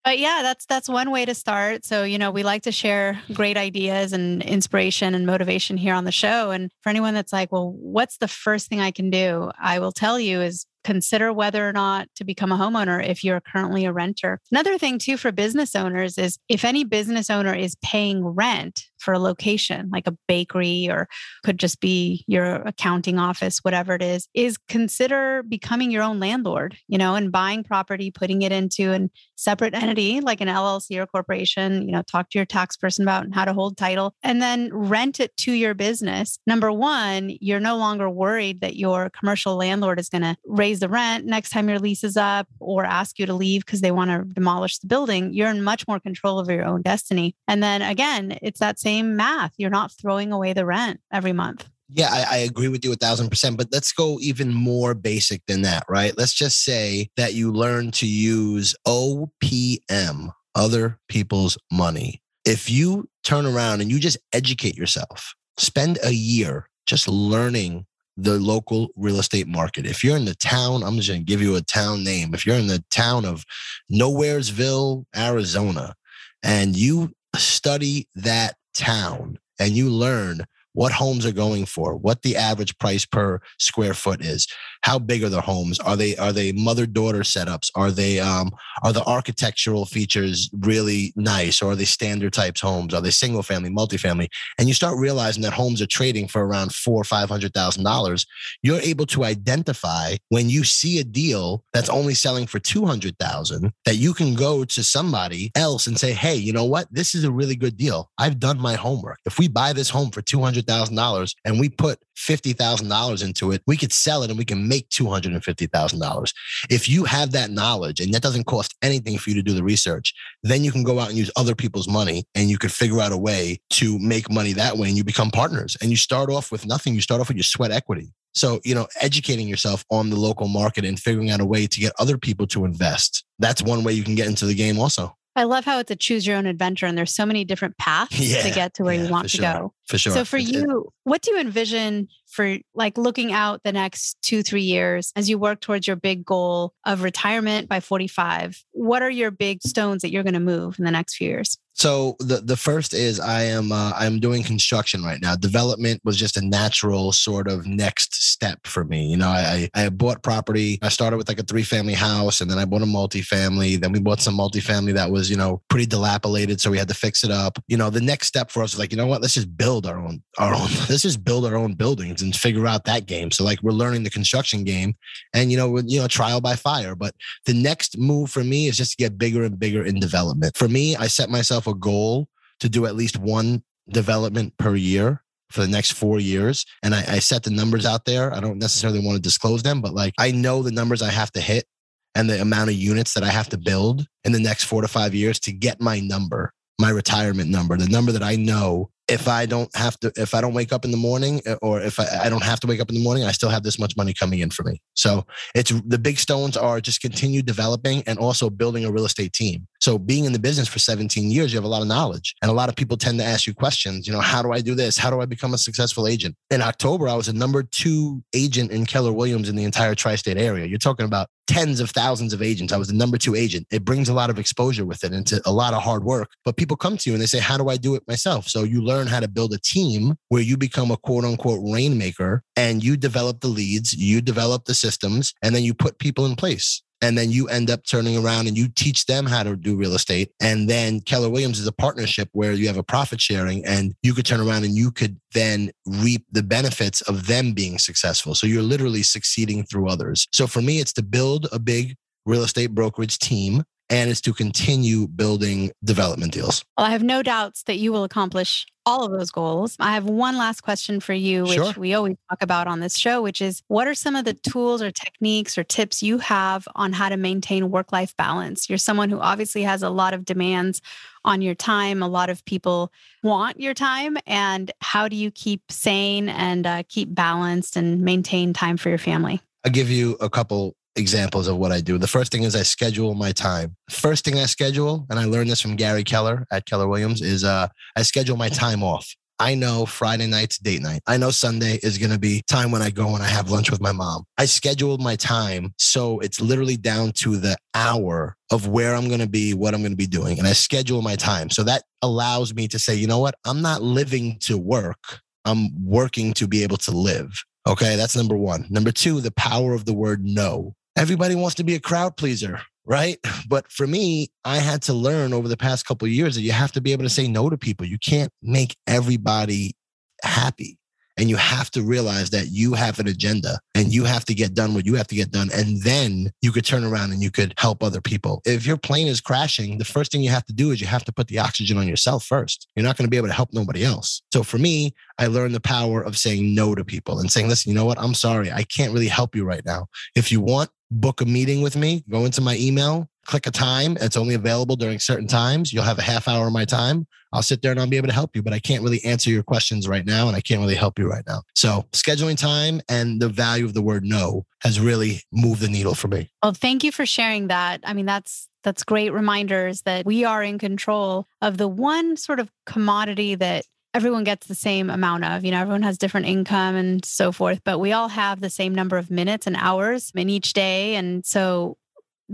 But 0.04 0.18
yeah, 0.18 0.40
that's 0.42 0.66
that's 0.66 0.88
one 0.88 1.12
way 1.12 1.24
to 1.24 1.34
start. 1.34 1.84
So, 1.84 2.02
you 2.02 2.18
know, 2.18 2.32
we 2.32 2.42
like 2.42 2.62
to 2.62 2.72
share 2.72 3.22
great 3.32 3.56
ideas 3.56 4.12
and 4.12 4.42
inspiration 4.42 5.14
and 5.14 5.26
motivation 5.26 5.76
here 5.76 5.94
on 5.94 6.04
the 6.04 6.10
show. 6.12 6.50
And 6.50 6.72
for 6.80 6.88
anyone 6.90 7.14
that's 7.14 7.32
like, 7.32 7.52
well, 7.52 7.72
what's 7.72 8.18
the 8.18 8.26
first 8.26 8.68
thing 8.68 8.80
I 8.80 8.90
can 8.90 9.10
do? 9.10 9.52
I 9.60 9.78
will 9.78 9.92
tell 9.92 10.18
you 10.18 10.40
is 10.42 10.66
consider 10.84 11.32
whether 11.32 11.68
or 11.68 11.72
not 11.72 12.08
to 12.16 12.24
become 12.24 12.52
a 12.52 12.56
homeowner 12.56 13.04
if 13.06 13.24
you're 13.24 13.40
currently 13.40 13.84
a 13.84 13.92
renter. 13.92 14.40
Another 14.50 14.78
thing, 14.78 14.98
too, 14.98 15.16
for 15.16 15.32
business 15.32 15.74
owners 15.74 16.18
is 16.18 16.38
if 16.48 16.64
any 16.64 16.84
business 16.84 17.30
owner 17.30 17.54
is 17.54 17.76
paying 17.82 18.24
rent 18.24 18.86
for 19.02 19.12
a 19.12 19.18
location, 19.18 19.90
like 19.92 20.06
a 20.06 20.16
bakery 20.28 20.88
or 20.88 21.08
could 21.44 21.58
just 21.58 21.80
be 21.80 22.24
your 22.26 22.56
accounting 22.62 23.18
office, 23.18 23.58
whatever 23.62 23.94
it 23.94 24.02
is, 24.02 24.28
is 24.32 24.56
consider 24.68 25.42
becoming 25.42 25.90
your 25.90 26.02
own 26.02 26.20
landlord, 26.20 26.76
you 26.88 26.96
know, 26.96 27.14
and 27.14 27.32
buying 27.32 27.64
property, 27.64 28.10
putting 28.10 28.42
it 28.42 28.52
into 28.52 28.92
a 28.92 29.08
separate 29.34 29.74
entity 29.74 30.20
like 30.20 30.40
an 30.40 30.48
LLC 30.48 30.98
or 30.98 31.06
corporation, 31.06 31.82
you 31.86 31.92
know, 31.92 32.02
talk 32.02 32.30
to 32.30 32.38
your 32.38 32.46
tax 32.46 32.76
person 32.76 33.02
about 33.02 33.26
how 33.32 33.44
to 33.44 33.52
hold 33.52 33.76
title 33.76 34.14
and 34.22 34.40
then 34.40 34.70
rent 34.72 35.18
it 35.18 35.36
to 35.36 35.52
your 35.52 35.74
business. 35.74 36.38
Number 36.46 36.70
one, 36.70 37.36
you're 37.40 37.60
no 37.60 37.76
longer 37.76 38.08
worried 38.08 38.60
that 38.60 38.76
your 38.76 39.10
commercial 39.10 39.56
landlord 39.56 39.98
is 39.98 40.08
going 40.08 40.22
to 40.22 40.36
raise 40.46 40.71
raise 40.72 40.80
the 40.80 40.88
rent 40.88 41.26
next 41.26 41.50
time 41.50 41.68
your 41.68 41.78
lease 41.78 42.02
is 42.02 42.16
up 42.16 42.48
or 42.58 42.86
ask 42.86 43.18
you 43.18 43.26
to 43.26 43.34
leave 43.34 43.62
because 43.66 43.82
they 43.82 43.90
want 43.90 44.10
to 44.10 44.24
demolish 44.32 44.78
the 44.78 44.86
building, 44.86 45.34
you're 45.34 45.50
in 45.50 45.62
much 45.62 45.86
more 45.86 46.00
control 46.00 46.38
of 46.38 46.48
your 46.48 46.64
own 46.64 46.80
destiny. 46.80 47.36
And 47.46 47.62
then 47.62 47.82
again, 47.82 48.38
it's 48.40 48.60
that 48.60 48.80
same 48.80 49.14
math. 49.14 49.52
You're 49.58 49.68
not 49.68 49.92
throwing 49.92 50.32
away 50.32 50.54
the 50.54 50.64
rent 50.64 51.00
every 51.12 51.34
month. 51.34 51.68
Yeah, 51.90 52.08
I, 52.10 52.36
I, 52.36 52.38
agree 52.38 52.68
with 52.68 52.86
you 52.86 52.92
a 52.92 52.96
thousand 52.96 53.28
percent. 53.28 53.58
But 53.58 53.68
let's 53.70 53.92
go 53.92 54.18
even 54.18 54.54
more 54.54 54.94
basic 54.94 55.42
than 55.46 55.60
that, 55.62 55.84
right? 55.90 56.16
Let's 56.16 56.32
just 56.32 56.64
say 56.64 57.10
that 57.18 57.34
you 57.34 57.52
learn 57.52 57.90
to 57.92 58.06
use 58.06 58.74
OPM, 58.88 60.30
other 60.54 60.98
people's 61.10 61.58
money. 61.70 62.22
If 62.46 62.70
you 62.70 63.10
turn 63.24 63.44
around 63.44 63.82
and 63.82 63.90
you 63.90 64.00
just 64.00 64.16
educate 64.32 64.74
yourself, 64.74 65.34
spend 65.58 65.98
a 66.02 66.14
year 66.14 66.66
just 66.86 67.08
learning 67.08 67.84
the 68.16 68.38
local 68.38 68.88
real 68.96 69.18
estate 69.18 69.46
market. 69.46 69.86
If 69.86 70.04
you're 70.04 70.16
in 70.16 70.24
the 70.24 70.34
town, 70.34 70.82
I'm 70.82 70.96
just 70.96 71.08
going 71.08 71.20
to 71.20 71.24
give 71.24 71.42
you 71.42 71.56
a 71.56 71.62
town 71.62 72.04
name. 72.04 72.34
If 72.34 72.46
you're 72.46 72.56
in 72.56 72.66
the 72.66 72.84
town 72.90 73.24
of 73.24 73.44
Nowheresville, 73.90 75.04
Arizona, 75.16 75.94
and 76.42 76.76
you 76.76 77.12
study 77.36 78.08
that 78.14 78.56
town 78.76 79.38
and 79.58 79.72
you 79.72 79.88
learn 79.90 80.44
what 80.72 80.92
homes 80.92 81.26
are 81.26 81.32
going 81.32 81.66
for, 81.66 81.96
what 81.96 82.22
the 82.22 82.36
average 82.36 82.76
price 82.78 83.04
per 83.04 83.40
square 83.58 83.94
foot 83.94 84.20
is, 84.22 84.46
how 84.82 84.98
big 84.98 85.22
are 85.22 85.28
the 85.28 85.40
homes? 85.40 85.78
Are 85.80 85.96
they 85.96 86.16
are 86.16 86.32
they 86.32 86.52
mother 86.52 86.86
daughter 86.86 87.20
setups? 87.20 87.70
Are 87.74 87.90
they 87.90 88.18
um, 88.18 88.50
are 88.82 88.92
the 88.92 89.04
architectural 89.04 89.86
features 89.86 90.50
really 90.60 91.12
nice, 91.16 91.62
or 91.62 91.72
are 91.72 91.76
they 91.76 91.84
standard 91.84 92.32
types 92.32 92.60
homes? 92.60 92.92
Are 92.92 93.00
they 93.00 93.10
single 93.10 93.42
family, 93.42 93.70
multifamily? 93.70 94.28
And 94.58 94.68
you 94.68 94.74
start 94.74 94.98
realizing 94.98 95.42
that 95.42 95.52
homes 95.52 95.80
are 95.80 95.86
trading 95.86 96.26
for 96.28 96.44
around 96.44 96.74
four 96.74 97.00
or 97.00 97.04
five 97.04 97.28
hundred 97.28 97.54
thousand 97.54 97.84
dollars. 97.84 98.26
You're 98.62 98.80
able 98.80 99.06
to 99.06 99.24
identify 99.24 100.16
when 100.30 100.50
you 100.50 100.64
see 100.64 100.98
a 100.98 101.04
deal 101.04 101.64
that's 101.72 101.88
only 101.88 102.14
selling 102.14 102.46
for 102.46 102.58
two 102.58 102.84
hundred 102.84 103.18
thousand 103.18 103.72
that 103.84 103.96
you 103.96 104.14
can 104.14 104.34
go 104.34 104.64
to 104.64 104.82
somebody 104.82 105.52
else 105.54 105.86
and 105.86 105.98
say, 105.98 106.12
"Hey, 106.12 106.34
you 106.34 106.52
know 106.52 106.64
what? 106.64 106.88
This 106.90 107.14
is 107.14 107.22
a 107.24 107.30
really 107.30 107.56
good 107.56 107.76
deal. 107.76 108.10
I've 108.18 108.40
done 108.40 108.58
my 108.58 108.74
homework. 108.74 109.18
If 109.26 109.38
we 109.38 109.46
buy 109.46 109.72
this 109.72 109.90
home 109.90 110.10
for 110.10 110.22
two 110.22 110.40
hundred 110.40 110.61
thousand 110.62 110.96
dollars 110.96 111.34
and 111.44 111.60
we 111.60 111.68
put 111.68 111.98
fifty 112.16 112.52
thousand 112.52 112.88
dollars 112.88 113.22
into 113.22 113.52
it, 113.52 113.62
we 113.66 113.76
could 113.76 113.92
sell 113.92 114.22
it 114.22 114.30
and 114.30 114.38
we 114.38 114.44
can." 114.44 114.62
make 114.72 114.88
$250,000. 114.88 116.32
If 116.70 116.88
you 116.88 117.04
have 117.04 117.32
that 117.32 117.50
knowledge 117.50 118.00
and 118.00 118.12
that 118.14 118.22
doesn't 118.22 118.44
cost 118.44 118.74
anything 118.82 119.18
for 119.18 119.30
you 119.30 119.36
to 119.36 119.42
do 119.42 119.54
the 119.54 119.62
research, 119.62 120.14
then 120.42 120.64
you 120.64 120.72
can 120.72 120.82
go 120.82 120.98
out 120.98 121.08
and 121.08 121.18
use 121.18 121.30
other 121.36 121.54
people's 121.54 121.88
money 121.88 122.24
and 122.34 122.48
you 122.48 122.58
could 122.58 122.72
figure 122.72 123.00
out 123.00 123.12
a 123.12 123.16
way 123.16 123.60
to 123.70 123.98
make 123.98 124.30
money 124.30 124.52
that 124.54 124.76
way 124.76 124.88
and 124.88 124.96
you 124.96 125.04
become 125.04 125.30
partners 125.30 125.76
and 125.80 125.90
you 125.90 125.96
start 125.96 126.30
off 126.30 126.50
with 126.50 126.66
nothing. 126.66 126.94
You 126.94 127.00
start 127.00 127.20
off 127.20 127.28
with 127.28 127.36
your 127.36 127.44
sweat 127.44 127.70
equity. 127.70 128.12
So, 128.34 128.60
you 128.64 128.74
know, 128.74 128.86
educating 129.02 129.46
yourself 129.46 129.84
on 129.90 130.08
the 130.08 130.16
local 130.16 130.48
market 130.48 130.86
and 130.86 130.98
figuring 130.98 131.30
out 131.30 131.40
a 131.40 131.44
way 131.44 131.66
to 131.66 131.80
get 131.80 131.92
other 131.98 132.16
people 132.16 132.46
to 132.48 132.64
invest. 132.64 133.24
That's 133.38 133.62
one 133.62 133.84
way 133.84 133.92
you 133.92 134.04
can 134.04 134.14
get 134.14 134.26
into 134.26 134.46
the 134.46 134.54
game 134.54 134.78
also. 134.78 135.14
I 135.34 135.44
love 135.44 135.64
how 135.64 135.78
it's 135.78 135.90
a 135.90 135.96
choose 135.96 136.26
your 136.26 136.36
own 136.36 136.46
adventure 136.46 136.84
and 136.84 136.96
there's 136.96 137.14
so 137.14 137.24
many 137.24 137.44
different 137.44 137.78
paths 137.78 138.18
yeah, 138.18 138.42
to 138.42 138.50
get 138.50 138.74
to 138.74 138.84
where 138.84 138.94
yeah, 138.94 139.04
you 139.04 139.10
want 139.10 139.30
to 139.30 139.36
sure. 139.36 139.42
go. 139.42 139.74
For 139.86 139.98
sure. 139.98 140.12
So 140.12 140.24
for 140.24 140.38
you, 140.38 140.90
what 141.04 141.22
do 141.22 141.32
you 141.32 141.40
envision 141.40 142.08
for 142.30 142.56
like 142.74 142.96
looking 142.96 143.32
out 143.32 143.62
the 143.62 143.72
next 143.72 144.16
two, 144.22 144.42
three 144.42 144.62
years 144.62 145.12
as 145.16 145.28
you 145.28 145.38
work 145.38 145.60
towards 145.60 145.86
your 145.86 145.96
big 145.96 146.24
goal 146.24 146.72
of 146.86 147.02
retirement 147.02 147.68
by 147.68 147.80
45? 147.80 148.62
What 148.72 149.02
are 149.02 149.10
your 149.10 149.30
big 149.30 149.62
stones 149.62 150.02
that 150.02 150.10
you're 150.10 150.22
going 150.22 150.34
to 150.34 150.40
move 150.40 150.78
in 150.78 150.84
the 150.84 150.90
next 150.90 151.16
few 151.16 151.28
years? 151.28 151.58
So 151.74 152.16
the 152.18 152.36
the 152.36 152.56
first 152.56 152.92
is 152.92 153.18
I 153.18 153.44
am 153.44 153.72
uh, 153.72 153.92
I'm 153.96 154.20
doing 154.20 154.42
construction 154.42 155.02
right 155.02 155.20
now. 155.20 155.36
Development 155.36 156.00
was 156.04 156.18
just 156.18 156.36
a 156.36 156.44
natural 156.44 157.12
sort 157.12 157.48
of 157.48 157.66
next 157.66 158.14
step 158.30 158.66
for 158.66 158.84
me. 158.84 159.06
You 159.06 159.16
know, 159.16 159.28
I 159.28 159.70
I 159.74 159.88
bought 159.88 160.22
property. 160.22 160.78
I 160.82 160.90
started 160.90 161.16
with 161.16 161.28
like 161.28 161.40
a 161.40 161.44
three 161.44 161.62
family 161.62 161.94
house, 161.94 162.40
and 162.40 162.50
then 162.50 162.58
I 162.58 162.66
bought 162.66 162.82
a 162.82 162.86
multifamily. 162.86 163.80
Then 163.80 163.92
we 163.92 164.00
bought 164.00 164.20
some 164.20 164.36
multifamily 164.36 164.94
that 164.94 165.10
was 165.10 165.30
you 165.30 165.36
know 165.36 165.62
pretty 165.68 165.86
dilapidated, 165.86 166.60
so 166.60 166.70
we 166.70 166.78
had 166.78 166.88
to 166.88 166.94
fix 166.94 167.24
it 167.24 167.30
up. 167.30 167.58
You 167.68 167.78
know, 167.78 167.88
the 167.88 168.02
next 168.02 168.26
step 168.26 168.50
for 168.50 168.62
us 168.62 168.74
was 168.74 168.78
like, 168.78 168.92
you 168.92 168.98
know 168.98 169.06
what? 169.06 169.22
Let's 169.22 169.34
just 169.34 169.56
build 169.56 169.81
our 169.86 169.98
own 169.98 170.22
our 170.38 170.54
own. 170.54 170.68
Let's 170.88 171.02
just 171.02 171.24
build 171.24 171.46
our 171.46 171.56
own 171.56 171.74
buildings 171.74 172.22
and 172.22 172.34
figure 172.34 172.66
out 172.66 172.84
that 172.84 173.06
game. 173.06 173.30
So 173.30 173.44
like 173.44 173.62
we're 173.62 173.72
learning 173.72 174.02
the 174.02 174.10
construction 174.10 174.64
game, 174.64 174.94
and 175.34 175.50
you 175.50 175.56
know 175.56 175.78
you 175.78 176.00
know 176.00 176.08
trial 176.08 176.40
by 176.40 176.56
fire. 176.56 176.94
But 176.94 177.14
the 177.46 177.54
next 177.54 177.98
move 177.98 178.30
for 178.30 178.44
me 178.44 178.68
is 178.68 178.76
just 178.76 178.92
to 178.92 178.96
get 178.96 179.18
bigger 179.18 179.44
and 179.44 179.58
bigger 179.58 179.84
in 179.84 180.00
development. 180.00 180.56
For 180.56 180.68
me, 180.68 180.96
I 180.96 181.06
set 181.06 181.30
myself 181.30 181.66
a 181.66 181.74
goal 181.74 182.28
to 182.60 182.68
do 182.68 182.86
at 182.86 182.96
least 182.96 183.18
one 183.18 183.62
development 183.88 184.56
per 184.58 184.76
year 184.76 185.22
for 185.50 185.60
the 185.60 185.68
next 185.68 185.92
four 185.92 186.18
years. 186.18 186.64
And 186.82 186.94
I, 186.94 187.04
I, 187.08 187.18
set 187.18 187.42
the 187.42 187.50
numbers 187.50 187.84
out 187.84 188.06
there. 188.06 188.32
I 188.32 188.40
don't 188.40 188.58
necessarily 188.58 189.04
want 189.04 189.16
to 189.16 189.22
disclose 189.22 189.62
them, 189.62 189.82
but 189.82 189.92
like 189.92 190.14
I 190.18 190.30
know 190.30 190.62
the 190.62 190.70
numbers 190.70 191.02
I 191.02 191.10
have 191.10 191.30
to 191.32 191.40
hit 191.40 191.66
and 192.14 192.28
the 192.28 192.40
amount 192.40 192.70
of 192.70 192.76
units 192.76 193.14
that 193.14 193.22
I 193.22 193.28
have 193.28 193.48
to 193.50 193.58
build 193.58 194.06
in 194.24 194.32
the 194.32 194.40
next 194.40 194.64
four 194.64 194.82
to 194.82 194.88
five 194.88 195.14
years 195.14 195.38
to 195.40 195.52
get 195.52 195.80
my 195.80 196.00
number, 196.00 196.52
my 196.80 196.90
retirement 196.90 197.50
number, 197.50 197.76
the 197.76 197.88
number 197.88 198.12
that 198.12 198.22
I 198.22 198.36
know 198.36 198.90
if 199.12 199.28
I 199.28 199.44
don't 199.44 199.74
have 199.76 200.00
to, 200.00 200.10
if 200.16 200.34
I 200.34 200.40
don't 200.40 200.54
wake 200.54 200.72
up 200.72 200.86
in 200.86 200.90
the 200.90 200.96
morning, 200.96 201.42
eh, 201.44 201.56
or 201.60 201.82
if 201.82 202.00
I, 202.00 202.06
I, 202.24 202.28
don't 202.30 202.42
have 202.42 202.60
to 202.60 202.66
wake 202.66 202.80
up 202.80 202.88
in 202.88 202.94
the 202.94 203.02
morning, 203.02 203.24
I 203.24 203.32
still 203.32 203.50
have 203.50 203.62
this 203.62 203.78
much 203.78 203.94
money 203.94 204.14
coming 204.14 204.38
in 204.38 204.48
for 204.50 204.62
me. 204.62 204.80
So 204.94 205.26
it's 205.54 205.70
the 205.70 205.98
big 205.98 206.18
stones 206.18 206.56
are 206.56 206.80
just 206.80 207.02
continue 207.02 207.42
developing 207.42 208.02
and 208.06 208.18
also 208.18 208.48
building 208.48 208.86
a 208.86 208.90
real 208.90 209.04
estate 209.04 209.34
team. 209.34 209.68
So 209.80 209.98
being 209.98 210.24
in 210.24 210.32
the 210.32 210.38
business 210.38 210.66
for 210.66 210.78
17 210.78 211.30
years, 211.30 211.52
you 211.52 211.58
have 211.58 211.64
a 211.64 211.68
lot 211.68 211.82
of 211.82 211.88
knowledge, 211.88 212.34
and 212.40 212.50
a 212.50 212.54
lot 212.54 212.70
of 212.70 212.76
people 212.76 212.96
tend 212.96 213.18
to 213.18 213.24
ask 213.24 213.46
you 213.46 213.52
questions. 213.52 214.06
You 214.06 214.14
know, 214.14 214.20
how 214.20 214.42
do 214.42 214.52
I 214.52 214.62
do 214.62 214.74
this? 214.74 214.96
How 214.96 215.10
do 215.10 215.20
I 215.20 215.26
become 215.26 215.52
a 215.52 215.58
successful 215.58 216.06
agent? 216.06 216.34
In 216.50 216.62
October, 216.62 217.06
I 217.08 217.14
was 217.14 217.28
a 217.28 217.34
number 217.34 217.62
two 217.62 218.22
agent 218.34 218.70
in 218.70 218.86
Keller 218.86 219.12
Williams 219.12 219.50
in 219.50 219.56
the 219.56 219.64
entire 219.64 219.94
tri-state 219.94 220.38
area. 220.38 220.64
You're 220.64 220.78
talking 220.78 221.04
about 221.04 221.28
tens 221.46 221.80
of 221.80 221.90
thousands 221.90 222.32
of 222.32 222.42
agents. 222.42 222.72
I 222.72 222.76
was 222.76 222.88
the 222.88 222.94
number 222.94 223.18
two 223.18 223.34
agent. 223.34 223.66
It 223.70 223.84
brings 223.84 224.08
a 224.08 224.14
lot 224.14 224.30
of 224.30 224.38
exposure 224.38 224.84
with 224.84 225.04
it 225.04 225.12
into 225.12 225.40
a 225.44 225.52
lot 225.52 225.74
of 225.74 225.82
hard 225.82 226.04
work. 226.04 226.30
But 226.44 226.56
people 226.56 226.76
come 226.76 226.96
to 226.96 227.10
you 227.10 227.14
and 227.14 227.22
they 227.22 227.26
say, 227.26 227.38
How 227.38 227.56
do 227.56 227.68
I 227.68 227.76
do 227.76 227.94
it 227.94 228.02
myself? 228.08 228.46
So 228.48 228.64
you 228.64 228.82
learn 228.82 229.06
how 229.06 229.20
to 229.20 229.28
build 229.28 229.52
a 229.52 229.58
team 229.58 230.16
where 230.28 230.42
you 230.42 230.56
become 230.56 230.90
a 230.90 230.96
quote 230.96 231.24
unquote 231.24 231.60
rainmaker 231.62 232.42
and 232.56 232.82
you 232.82 232.96
develop 232.96 233.40
the 233.40 233.48
leads, 233.48 233.92
you 233.92 234.20
develop 234.20 234.64
the 234.64 234.74
systems, 234.74 235.32
and 235.42 235.54
then 235.54 235.64
you 235.64 235.74
put 235.74 235.98
people 235.98 236.26
in 236.26 236.36
place 236.36 236.82
and 237.02 237.18
then 237.18 237.30
you 237.30 237.48
end 237.48 237.68
up 237.68 237.84
turning 237.84 238.16
around 238.16 238.46
and 238.46 238.56
you 238.56 238.68
teach 238.68 239.06
them 239.06 239.26
how 239.26 239.42
to 239.42 239.56
do 239.56 239.76
real 239.76 239.94
estate. 239.94 240.30
And 240.40 240.70
then 240.70 241.00
Keller 241.00 241.28
Williams 241.28 241.58
is 241.58 241.66
a 241.66 241.72
partnership 241.72 242.28
where 242.32 242.52
you 242.52 242.68
have 242.68 242.78
a 242.78 242.82
profit 242.82 243.20
sharing 243.20 243.64
and 243.66 243.92
you 244.02 244.14
could 244.14 244.24
turn 244.24 244.40
around 244.40 244.64
and 244.64 244.74
you 244.74 244.92
could 244.92 245.20
then 245.34 245.72
reap 245.84 246.24
the 246.30 246.42
benefits 246.42 247.00
of 247.02 247.26
them 247.26 247.52
being 247.52 247.78
successful. 247.78 248.34
So 248.34 248.46
you're 248.46 248.62
literally 248.62 249.02
succeeding 249.02 249.64
through 249.64 249.88
others. 249.88 250.28
So 250.32 250.46
for 250.46 250.62
me, 250.62 250.78
it's 250.78 250.92
to 250.94 251.02
build 251.02 251.48
a 251.52 251.58
big 251.58 251.96
real 252.24 252.44
estate 252.44 252.74
brokerage 252.74 253.18
team 253.18 253.64
and 253.92 254.08
is 254.08 254.22
to 254.22 254.32
continue 254.32 255.06
building 255.06 255.70
development 255.84 256.32
deals. 256.32 256.64
Well, 256.78 256.86
I 256.86 256.90
have 256.90 257.02
no 257.02 257.22
doubts 257.22 257.62
that 257.64 257.76
you 257.76 257.92
will 257.92 258.04
accomplish 258.04 258.66
all 258.86 259.04
of 259.04 259.12
those 259.12 259.30
goals. 259.30 259.76
I 259.78 259.92
have 259.92 260.06
one 260.06 260.38
last 260.38 260.62
question 260.62 260.98
for 260.98 261.12
you, 261.12 261.42
which 261.44 261.52
sure. 261.52 261.74
we 261.76 261.92
always 261.94 262.16
talk 262.30 262.42
about 262.42 262.66
on 262.66 262.80
this 262.80 262.96
show, 262.96 263.22
which 263.22 263.42
is 263.42 263.62
what 263.68 263.86
are 263.86 263.94
some 263.94 264.16
of 264.16 264.24
the 264.24 264.32
tools 264.32 264.80
or 264.82 264.90
techniques 264.90 265.58
or 265.58 265.62
tips 265.62 266.02
you 266.02 266.18
have 266.18 266.66
on 266.74 266.94
how 266.94 267.10
to 267.10 267.18
maintain 267.18 267.70
work 267.70 267.92
life 267.92 268.16
balance? 268.16 268.68
You're 268.68 268.78
someone 268.78 269.10
who 269.10 269.20
obviously 269.20 269.62
has 269.62 269.82
a 269.82 269.90
lot 269.90 270.14
of 270.14 270.24
demands 270.24 270.80
on 271.24 271.42
your 271.42 271.54
time. 271.54 272.02
A 272.02 272.08
lot 272.08 272.30
of 272.30 272.44
people 272.46 272.90
want 273.22 273.60
your 273.60 273.74
time. 273.74 274.16
And 274.26 274.72
how 274.80 275.06
do 275.06 275.16
you 275.16 275.30
keep 275.30 275.70
sane 275.70 276.30
and 276.30 276.66
uh, 276.66 276.82
keep 276.88 277.14
balanced 277.14 277.76
and 277.76 278.00
maintain 278.00 278.54
time 278.54 278.78
for 278.78 278.88
your 278.88 278.98
family? 278.98 279.40
I'll 279.64 279.70
give 279.70 279.90
you 279.90 280.16
a 280.20 280.30
couple 280.30 280.74
examples 280.96 281.48
of 281.48 281.56
what 281.56 281.72
I 281.72 281.80
do. 281.80 281.98
The 281.98 282.06
first 282.06 282.32
thing 282.32 282.42
is 282.42 282.54
I 282.54 282.62
schedule 282.62 283.14
my 283.14 283.32
time. 283.32 283.76
First 283.90 284.24
thing 284.24 284.38
I 284.38 284.46
schedule, 284.46 285.06
and 285.10 285.18
I 285.18 285.24
learned 285.24 285.50
this 285.50 285.60
from 285.60 285.76
Gary 285.76 286.04
Keller 286.04 286.46
at 286.50 286.66
Keller 286.66 286.88
Williams, 286.88 287.22
is 287.22 287.44
uh, 287.44 287.68
I 287.96 288.02
schedule 288.02 288.36
my 288.36 288.48
time 288.48 288.82
off. 288.82 289.14
I 289.38 289.56
know 289.56 289.86
Friday 289.86 290.28
night's 290.28 290.56
date 290.58 290.82
night. 290.82 291.02
I 291.08 291.16
know 291.16 291.30
Sunday 291.30 291.80
is 291.82 291.98
going 291.98 292.12
to 292.12 292.18
be 292.18 292.42
time 292.48 292.70
when 292.70 292.80
I 292.80 292.90
go 292.90 293.14
and 293.14 293.24
I 293.24 293.26
have 293.26 293.50
lunch 293.50 293.72
with 293.72 293.80
my 293.80 293.90
mom. 293.90 294.22
I 294.38 294.44
scheduled 294.44 295.02
my 295.02 295.16
time 295.16 295.74
so 295.78 296.20
it's 296.20 296.40
literally 296.40 296.76
down 296.76 297.10
to 297.22 297.36
the 297.36 297.56
hour 297.74 298.36
of 298.52 298.68
where 298.68 298.94
I'm 298.94 299.08
going 299.08 299.20
to 299.20 299.28
be, 299.28 299.52
what 299.52 299.74
I'm 299.74 299.80
going 299.80 299.92
to 299.92 299.96
be 299.96 300.06
doing. 300.06 300.38
And 300.38 300.46
I 300.46 300.52
schedule 300.52 301.02
my 301.02 301.16
time. 301.16 301.50
So 301.50 301.64
that 301.64 301.82
allows 302.02 302.54
me 302.54 302.68
to 302.68 302.78
say, 302.78 302.94
you 302.94 303.08
know 303.08 303.18
what? 303.18 303.34
I'm 303.44 303.62
not 303.62 303.82
living 303.82 304.36
to 304.42 304.56
work. 304.56 305.20
I'm 305.44 305.70
working 305.84 306.34
to 306.34 306.46
be 306.46 306.62
able 306.62 306.76
to 306.76 306.92
live. 306.92 307.42
Okay, 307.66 307.96
that's 307.96 308.14
number 308.14 308.36
one. 308.36 308.66
Number 308.70 308.92
two, 308.92 309.20
the 309.20 309.32
power 309.32 309.74
of 309.74 309.86
the 309.86 309.92
word 309.92 310.24
no 310.24 310.74
everybody 310.96 311.34
wants 311.34 311.54
to 311.54 311.64
be 311.64 311.74
a 311.74 311.80
crowd 311.80 312.16
pleaser 312.16 312.60
right 312.84 313.18
but 313.48 313.70
for 313.70 313.86
me 313.86 314.30
i 314.44 314.56
had 314.56 314.82
to 314.82 314.92
learn 314.92 315.32
over 315.32 315.48
the 315.48 315.56
past 315.56 315.86
couple 315.86 316.06
years 316.08 316.34
that 316.34 316.42
you 316.42 316.52
have 316.52 316.72
to 316.72 316.80
be 316.80 316.92
able 316.92 317.04
to 317.04 317.10
say 317.10 317.28
no 317.28 317.48
to 317.48 317.56
people 317.56 317.86
you 317.86 317.98
can't 317.98 318.32
make 318.42 318.76
everybody 318.86 319.74
happy 320.22 320.78
and 321.16 321.28
you 321.28 321.36
have 321.36 321.70
to 321.70 321.82
realize 321.82 322.30
that 322.30 322.48
you 322.48 322.74
have 322.74 322.98
an 322.98 323.06
agenda 323.06 323.58
and 323.74 323.92
you 323.92 324.04
have 324.04 324.24
to 324.24 324.34
get 324.34 324.54
done 324.54 324.74
what 324.74 324.86
you 324.86 324.94
have 324.94 325.06
to 325.08 325.14
get 325.14 325.30
done. 325.30 325.50
And 325.52 325.82
then 325.82 326.32
you 326.40 326.52
could 326.52 326.64
turn 326.64 326.84
around 326.84 327.12
and 327.12 327.22
you 327.22 327.30
could 327.30 327.54
help 327.58 327.82
other 327.82 328.00
people. 328.00 328.40
If 328.44 328.66
your 328.66 328.76
plane 328.76 329.06
is 329.06 329.20
crashing, 329.20 329.78
the 329.78 329.84
first 329.84 330.10
thing 330.10 330.22
you 330.22 330.30
have 330.30 330.46
to 330.46 330.52
do 330.52 330.70
is 330.70 330.80
you 330.80 330.86
have 330.86 331.04
to 331.04 331.12
put 331.12 331.28
the 331.28 331.38
oxygen 331.38 331.76
on 331.76 331.86
yourself 331.86 332.24
first. 332.24 332.68
You're 332.74 332.84
not 332.84 332.96
going 332.96 333.06
to 333.06 333.10
be 333.10 333.16
able 333.16 333.28
to 333.28 333.34
help 333.34 333.50
nobody 333.52 333.84
else. 333.84 334.22
So 334.32 334.42
for 334.42 334.58
me, 334.58 334.94
I 335.18 335.26
learned 335.26 335.54
the 335.54 335.60
power 335.60 336.02
of 336.02 336.16
saying 336.16 336.54
no 336.54 336.74
to 336.74 336.84
people 336.84 337.18
and 337.18 337.30
saying, 337.30 337.48
listen, 337.48 337.70
you 337.70 337.76
know 337.76 337.84
what? 337.84 338.00
I'm 338.00 338.14
sorry. 338.14 338.50
I 338.50 338.62
can't 338.64 338.92
really 338.92 339.08
help 339.08 339.36
you 339.36 339.44
right 339.44 339.64
now. 339.64 339.86
If 340.16 340.32
you 340.32 340.40
want, 340.40 340.70
book 341.00 341.20
a 341.20 341.24
meeting 341.24 341.62
with 341.62 341.76
me, 341.76 342.04
go 342.08 342.24
into 342.24 342.40
my 342.40 342.56
email, 342.56 343.08
click 343.24 343.46
a 343.46 343.50
time. 343.50 343.96
It's 344.00 344.16
only 344.16 344.34
available 344.34 344.76
during 344.76 344.98
certain 344.98 345.26
times. 345.26 345.72
You'll 345.72 345.84
have 345.84 345.98
a 345.98 346.02
half 346.02 346.28
hour 346.28 346.46
of 346.46 346.52
my 346.52 346.64
time. 346.64 347.06
I'll 347.32 347.42
sit 347.42 347.62
there 347.62 347.70
and 347.70 347.80
I'll 347.80 347.86
be 347.86 347.96
able 347.96 348.08
to 348.08 348.14
help 348.14 348.36
you, 348.36 348.42
but 348.42 348.52
I 348.52 348.58
can't 348.58 348.82
really 348.82 349.02
answer 349.04 349.30
your 349.30 349.42
questions 349.42 349.88
right 349.88 350.04
now 350.04 350.28
and 350.28 350.36
I 350.36 350.40
can't 350.40 350.60
really 350.60 350.74
help 350.74 350.98
you 350.98 351.08
right 351.08 351.24
now. 351.26 351.42
So, 351.54 351.86
scheduling 351.92 352.36
time 352.36 352.82
and 352.90 353.22
the 353.22 353.28
value 353.28 353.64
of 353.64 353.72
the 353.72 353.80
word 353.80 354.04
no 354.04 354.44
has 354.60 354.78
really 354.78 355.22
moved 355.32 355.62
the 355.62 355.68
needle 355.68 355.94
for 355.94 356.08
me. 356.08 356.30
Well, 356.42 356.52
thank 356.52 356.84
you 356.84 356.92
for 356.92 357.06
sharing 357.06 357.48
that. 357.48 357.80
I 357.84 357.94
mean, 357.94 358.06
that's 358.06 358.48
that's 358.62 358.84
great 358.84 359.12
reminders 359.12 359.82
that 359.82 360.06
we 360.06 360.24
are 360.24 360.42
in 360.42 360.58
control 360.58 361.26
of 361.40 361.58
the 361.58 361.68
one 361.68 362.16
sort 362.16 362.38
of 362.38 362.50
commodity 362.66 363.34
that 363.36 363.64
everyone 363.94 364.24
gets 364.24 364.46
the 364.46 364.54
same 364.54 364.90
amount 364.90 365.24
of. 365.24 365.44
You 365.44 365.50
know, 365.50 365.60
everyone 365.60 365.82
has 365.82 365.98
different 365.98 366.26
income 366.26 366.74
and 366.76 367.04
so 367.04 367.32
forth, 367.32 367.60
but 367.64 367.78
we 367.78 367.92
all 367.92 368.08
have 368.08 368.40
the 368.40 368.50
same 368.50 368.74
number 368.74 368.96
of 368.96 369.10
minutes 369.10 369.46
and 369.46 369.56
hours 369.56 370.12
in 370.14 370.28
each 370.28 370.52
day. 370.52 370.94
And 370.94 371.24
so 371.26 371.76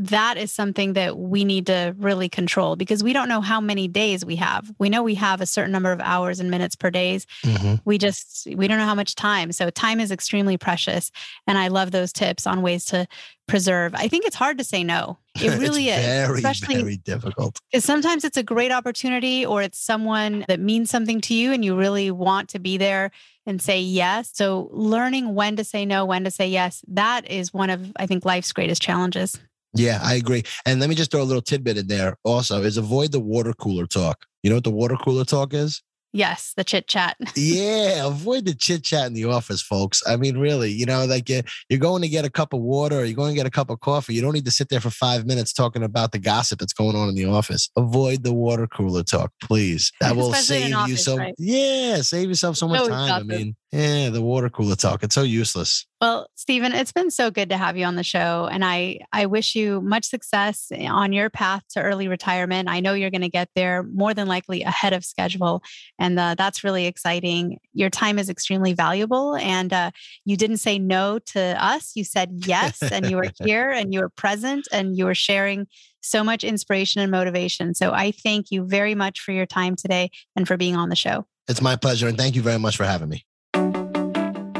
that 0.01 0.37
is 0.37 0.53
something 0.53 0.93
that 0.93 1.19
we 1.19 1.45
need 1.45 1.67
to 1.67 1.93
really 1.99 2.29
control 2.29 2.77
because 2.77 3.03
we 3.03 3.13
don't 3.13 3.29
know 3.29 3.41
how 3.41 3.61
many 3.61 3.89
days 3.89 4.25
we 4.25 4.37
have. 4.37 4.73
We 4.79 4.89
know 4.89 5.03
we 5.03 5.17
have 5.17 5.41
a 5.41 5.47
certain 5.47 5.73
number 5.73 5.91
of 5.91 6.01
hours 6.01 6.39
and 6.39 6.53
minutes 6.53 6.77
per 6.77 6.89
days. 6.89 7.27
Mm-hmm. 7.45 7.75
We 7.85 7.99
just 7.99 8.47
we 8.55 8.69
don't 8.69 8.79
know 8.79 8.85
how 8.85 8.95
much 8.95 9.17
time. 9.17 9.51
So 9.51 9.71
time 9.71 9.99
is 9.99 10.13
extremely 10.13 10.57
precious 10.57 11.11
and 11.49 11.59
I 11.59 11.67
love 11.67 11.91
those 11.91 12.13
tips 12.13 12.47
on 12.47 12.63
ways 12.63 12.85
to 12.87 13.09
preserve. 13.49 13.93
I 13.97 14.07
think 14.07 14.25
it's 14.25 14.37
hard 14.37 14.59
to 14.59 14.65
say 14.65 14.85
no. 14.85 15.19
It 15.41 15.57
really 15.59 15.89
is. 15.89 16.05
Very, 16.05 16.39
especially 16.39 16.77
very 16.77 16.97
difficult. 16.97 17.61
Sometimes 17.79 18.25
it's 18.25 18.37
a 18.37 18.43
great 18.43 18.73
opportunity 18.73 19.47
or 19.47 19.63
it's 19.63 19.79
someone 19.79 20.45
that 20.49 20.59
means 20.59 20.91
something 20.91 21.21
to 21.23 21.35
you 21.35 21.53
and 21.53 21.65
you 21.65 21.77
really 21.77 22.11
want 22.11 22.49
to 22.51 22.59
be 22.59 22.77
there 22.77 23.13
and 23.47 23.63
say 23.63 23.81
yes. 23.81 24.31
So 24.35 24.69
learning 24.73 25.35
when 25.35 25.57
to 25.57 25.65
say 25.65 25.87
no, 25.87 26.05
when 26.05 26.25
to 26.25 26.31
say 26.31 26.49
yes, 26.49 26.85
that 26.89 27.29
is 27.31 27.55
one 27.55 27.71
of 27.71 27.93
I 27.97 28.07
think 28.07 28.25
life's 28.25 28.53
greatest 28.53 28.83
challenges. 28.83 29.39
Yeah, 29.75 30.01
I 30.03 30.15
agree. 30.15 30.43
And 30.67 30.81
let 30.81 30.89
me 30.89 30.95
just 30.95 31.11
throw 31.11 31.23
a 31.23 31.25
little 31.25 31.43
tidbit 31.43 31.79
in 31.79 31.87
there 31.89 32.17
also 32.25 32.63
is 32.63 32.77
avoid 32.77 33.13
the 33.13 33.21
water 33.21 33.53
cooler 33.53 33.87
talk. 33.87 34.25
You 34.43 34.51
know 34.51 34.57
what 34.57 34.65
the 34.65 34.71
water 34.71 34.97
cooler 34.97 35.25
talk 35.25 35.53
is? 35.53 35.83
Yes, 36.13 36.55
the 36.57 36.65
chit 36.65 36.89
chat. 36.89 37.17
yeah, 37.37 38.07
avoid 38.07 38.47
the 38.47 38.55
chit 38.55 38.83
chat 38.83 39.07
in 39.07 39.13
the 39.13 39.27
office, 39.27 39.61
folks. 39.61 40.03
I 40.07 40.17
mean, 40.17 40.39
really, 40.39 40.73
you 40.73 40.87
know, 40.87 41.05
like 41.05 41.29
you're 41.29 41.79
going 41.79 42.03
to 42.03 42.09
get 42.09 42.25
a 42.25 42.31
cup 42.31 42.55
of 42.55 42.61
water 42.61 43.01
or 43.01 43.05
you're 43.05 43.15
going 43.15 43.33
to 43.33 43.37
get 43.37 43.47
a 43.47 43.51
cup 43.51 43.69
of 43.69 43.81
coffee. 43.81 44.15
You 44.15 44.23
don't 44.23 44.33
need 44.33 44.47
to 44.47 44.51
sit 44.51 44.71
there 44.71 44.81
for 44.81 44.91
five 44.91 45.27
minutes 45.27 45.53
talking 45.53 45.83
about 45.83 46.13
the 46.13 46.19
gossip 46.19 46.61
that's 46.61 46.73
going 46.73 46.97
on 46.97 47.11
in 47.11 47.15
the 47.15 47.27
office. 47.27 47.69
Avoid 47.77 48.25
the 48.25 48.33
water 48.33 48.67
cooler 48.67 49.03
talk, 49.03 49.33
please. 49.43 49.93
That 50.01 50.17
will 50.17 50.33
save 50.33 50.75
office, 50.75 50.91
you 50.91 50.97
so. 50.97 51.19
Right? 51.19 51.35
Yeah, 51.37 52.01
save 52.01 52.31
yourself 52.31 52.57
so 52.57 52.69
much 52.69 52.89
time. 52.89 53.13
I 53.13 53.23
mean, 53.23 53.57
Yeah, 53.71 54.09
the 54.09 54.23
water 54.23 54.49
cooler 54.49 54.77
talk. 54.77 55.03
It's 55.03 55.15
so 55.15 55.23
useless. 55.23 55.85
Well, 56.01 56.31
Steven, 56.37 56.73
it's 56.73 56.93
been 56.93 57.11
so 57.11 57.31
good 57.31 57.51
to 57.51 57.59
have 57.59 57.77
you 57.77 57.85
on 57.85 57.97
the 57.97 58.03
show. 58.03 58.49
And 58.51 58.65
I, 58.65 59.01
I 59.13 59.27
wish 59.27 59.55
you 59.55 59.83
much 59.83 60.07
success 60.07 60.73
on 60.73 61.13
your 61.13 61.29
path 61.29 61.65
to 61.71 61.83
early 61.83 62.09
retirement. 62.09 62.71
I 62.71 62.81
know 62.81 62.95
you're 62.95 63.11
going 63.11 63.21
to 63.21 63.29
get 63.29 63.51
there 63.55 63.83
more 63.83 64.15
than 64.15 64.27
likely 64.27 64.63
ahead 64.63 64.95
of 64.95 65.05
schedule. 65.05 65.63
And 65.99 66.19
uh, 66.19 66.35
that's 66.37 66.65
really 66.65 66.87
exciting. 66.87 67.59
Your 67.75 67.91
time 67.91 68.19
is 68.19 68.31
extremely 68.31 68.73
valuable. 68.73 69.37
And 69.37 69.71
uh, 69.71 69.91
you 70.25 70.39
didn't 70.39 70.59
say 70.59 70.79
no 70.79 71.19
to 71.19 71.63
us. 71.63 71.93
You 71.95 72.05
said 72.05 72.31
yes. 72.47 72.81
and 72.81 73.11
you 73.11 73.17
were 73.17 73.31
here 73.45 73.69
and 73.71 73.93
you 73.93 74.01
were 74.01 74.09
present 74.09 74.67
and 74.73 74.97
you 74.97 75.05
were 75.05 75.15
sharing 75.15 75.67
so 76.01 76.25
much 76.25 76.43
inspiration 76.43 77.03
and 77.03 77.11
motivation. 77.11 77.75
So 77.75 77.93
I 77.93 78.13
thank 78.13 78.51
you 78.51 78.65
very 78.65 78.95
much 78.95 79.21
for 79.21 79.33
your 79.33 79.47
time 79.47 79.77
today 79.77 80.11
and 80.37 80.49
for 80.49 80.57
being 80.57 80.75
on 80.75 80.89
the 80.89 80.97
show. 80.97 81.27
It's 81.49 81.61
my 81.61 81.77
pleasure. 81.77 82.09
And 82.09 82.17
thank 82.17 82.35
you 82.35 82.41
very 82.41 82.59
much 82.59 82.79
for 82.79 82.85
having 82.85 83.11
me. 83.11 83.27